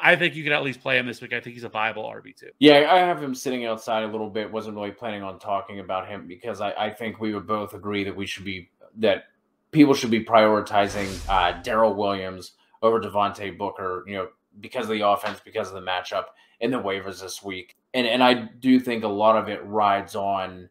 I 0.01 0.15
think 0.15 0.35
you 0.35 0.43
can 0.43 0.53
at 0.53 0.63
least 0.63 0.81
play 0.81 0.97
him 0.97 1.07
this 1.07 1.21
week. 1.21 1.33
I 1.33 1.39
think 1.39 1.53
he's 1.55 1.63
a 1.63 1.69
viable 1.69 2.03
RB 2.03 2.35
two. 2.35 2.49
Yeah, 2.59 2.87
I 2.91 2.99
have 2.99 3.21
him 3.21 3.33
sitting 3.33 3.65
outside 3.65 4.03
a 4.03 4.07
little 4.07 4.29
bit. 4.29 4.51
Wasn't 4.51 4.75
really 4.75 4.91
planning 4.91 5.23
on 5.23 5.39
talking 5.39 5.79
about 5.79 6.07
him 6.07 6.27
because 6.27 6.61
I, 6.61 6.71
I 6.71 6.89
think 6.91 7.19
we 7.19 7.33
would 7.33 7.47
both 7.47 7.73
agree 7.73 8.03
that 8.03 8.15
we 8.15 8.25
should 8.25 8.45
be 8.45 8.69
that 8.97 9.25
people 9.71 9.93
should 9.93 10.11
be 10.11 10.23
prioritizing 10.23 11.09
uh, 11.29 11.61
Darrel 11.61 11.95
Williams 11.95 12.53
over 12.81 12.99
Devontae 12.99 13.57
Booker. 13.57 14.03
You 14.07 14.15
know, 14.15 14.27
because 14.59 14.85
of 14.85 14.91
the 14.91 15.07
offense, 15.07 15.39
because 15.43 15.69
of 15.69 15.75
the 15.75 15.81
matchup 15.81 16.25
in 16.59 16.71
the 16.71 16.77
waivers 16.77 17.21
this 17.21 17.43
week, 17.43 17.75
and 17.93 18.05
and 18.05 18.23
I 18.23 18.33
do 18.33 18.79
think 18.79 19.03
a 19.03 19.07
lot 19.07 19.37
of 19.37 19.49
it 19.49 19.63
rides 19.65 20.15
on 20.15 20.69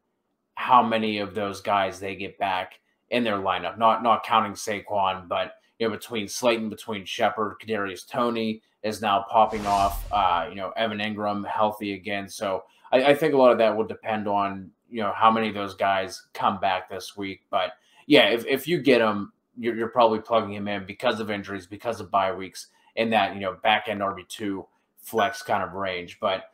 how 0.54 0.82
many 0.82 1.18
of 1.18 1.34
those 1.34 1.60
guys 1.60 2.00
they 2.00 2.16
get 2.16 2.38
back 2.38 2.80
in 3.10 3.24
their 3.24 3.38
lineup. 3.38 3.78
Not 3.78 4.02
not 4.02 4.24
counting 4.24 4.52
Saquon, 4.52 5.28
but 5.28 5.52
you 5.78 5.88
know 5.88 5.94
between 5.94 6.28
Slayton, 6.28 6.68
between 6.68 7.04
Shepard, 7.04 7.56
Kadarius 7.60 8.06
Toney 8.06 8.62
is 8.82 9.00
now 9.00 9.24
popping 9.28 9.66
off. 9.66 10.06
Uh, 10.12 10.46
you 10.48 10.54
know, 10.54 10.70
Evan 10.76 10.98
Engram 10.98 11.46
healthy 11.46 11.94
again. 11.94 12.28
So 12.28 12.64
I, 12.92 13.06
I, 13.06 13.14
think 13.14 13.34
a 13.34 13.36
lot 13.36 13.52
of 13.52 13.58
that 13.58 13.76
will 13.76 13.86
depend 13.86 14.28
on 14.28 14.70
you 14.88 15.00
know 15.00 15.12
how 15.14 15.30
many 15.30 15.48
of 15.48 15.54
those 15.54 15.74
guys 15.74 16.26
come 16.34 16.60
back 16.60 16.88
this 16.88 17.16
week. 17.16 17.42
But 17.50 17.72
yeah, 18.06 18.28
if, 18.28 18.46
if 18.46 18.66
you 18.66 18.80
get 18.80 19.00
him, 19.00 19.32
you're, 19.58 19.76
you're 19.76 19.88
probably 19.88 20.20
plugging 20.20 20.54
him 20.54 20.68
in 20.68 20.86
because 20.86 21.20
of 21.20 21.30
injuries, 21.30 21.66
because 21.66 22.00
of 22.00 22.10
bye 22.10 22.32
weeks, 22.32 22.68
in 22.96 23.10
that 23.10 23.34
you 23.34 23.40
know 23.40 23.56
back 23.62 23.88
end 23.88 24.00
RB 24.00 24.26
two 24.28 24.66
flex 24.98 25.42
kind 25.42 25.62
of 25.62 25.72
range. 25.72 26.18
But 26.20 26.44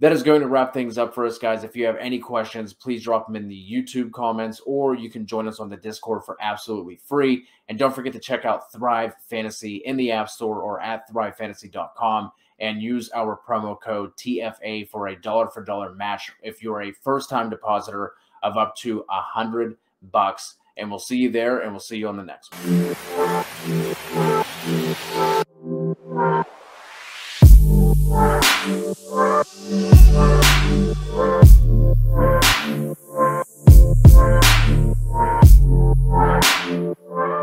that 0.00 0.12
is 0.12 0.22
going 0.22 0.42
to 0.42 0.48
wrap 0.48 0.74
things 0.74 0.98
up 0.98 1.14
for 1.14 1.24
us, 1.24 1.38
guys. 1.38 1.64
If 1.64 1.74
you 1.74 1.86
have 1.86 1.96
any 1.96 2.18
questions, 2.18 2.74
please 2.74 3.02
drop 3.02 3.26
them 3.26 3.36
in 3.36 3.48
the 3.48 3.66
YouTube 3.70 4.12
comments 4.12 4.60
or 4.66 4.94
you 4.94 5.10
can 5.10 5.26
join 5.26 5.48
us 5.48 5.58
on 5.58 5.70
the 5.70 5.76
Discord 5.76 6.22
for 6.24 6.36
absolutely 6.40 6.96
free. 6.96 7.44
And 7.68 7.78
don't 7.78 7.94
forget 7.94 8.12
to 8.12 8.18
check 8.18 8.44
out 8.44 8.70
Thrive 8.72 9.14
Fantasy 9.28 9.76
in 9.86 9.96
the 9.96 10.12
App 10.12 10.28
Store 10.28 10.60
or 10.60 10.82
at 10.82 11.10
thrivefantasy.com 11.10 12.30
and 12.58 12.82
use 12.82 13.10
our 13.14 13.40
promo 13.46 13.80
code 13.80 14.14
TFA 14.16 14.88
for 14.88 15.08
a 15.08 15.20
dollar 15.20 15.48
for 15.48 15.64
dollar 15.64 15.94
match 15.94 16.30
if 16.42 16.62
you're 16.62 16.82
a 16.82 16.92
first 16.92 17.30
time 17.30 17.48
depositor 17.48 18.12
of 18.42 18.58
up 18.58 18.76
to 18.76 19.04
a 19.10 19.20
hundred 19.20 19.78
bucks. 20.10 20.56
And 20.76 20.90
we'll 20.90 20.98
see 20.98 21.16
you 21.16 21.30
there 21.30 21.60
and 21.60 21.72
we'll 21.72 21.80
see 21.80 21.96
you 21.96 22.08
on 22.08 22.18
the 22.18 22.22
next 22.22 22.54
one. 22.54 22.94
Thank 28.66 28.96
you. 36.68 37.35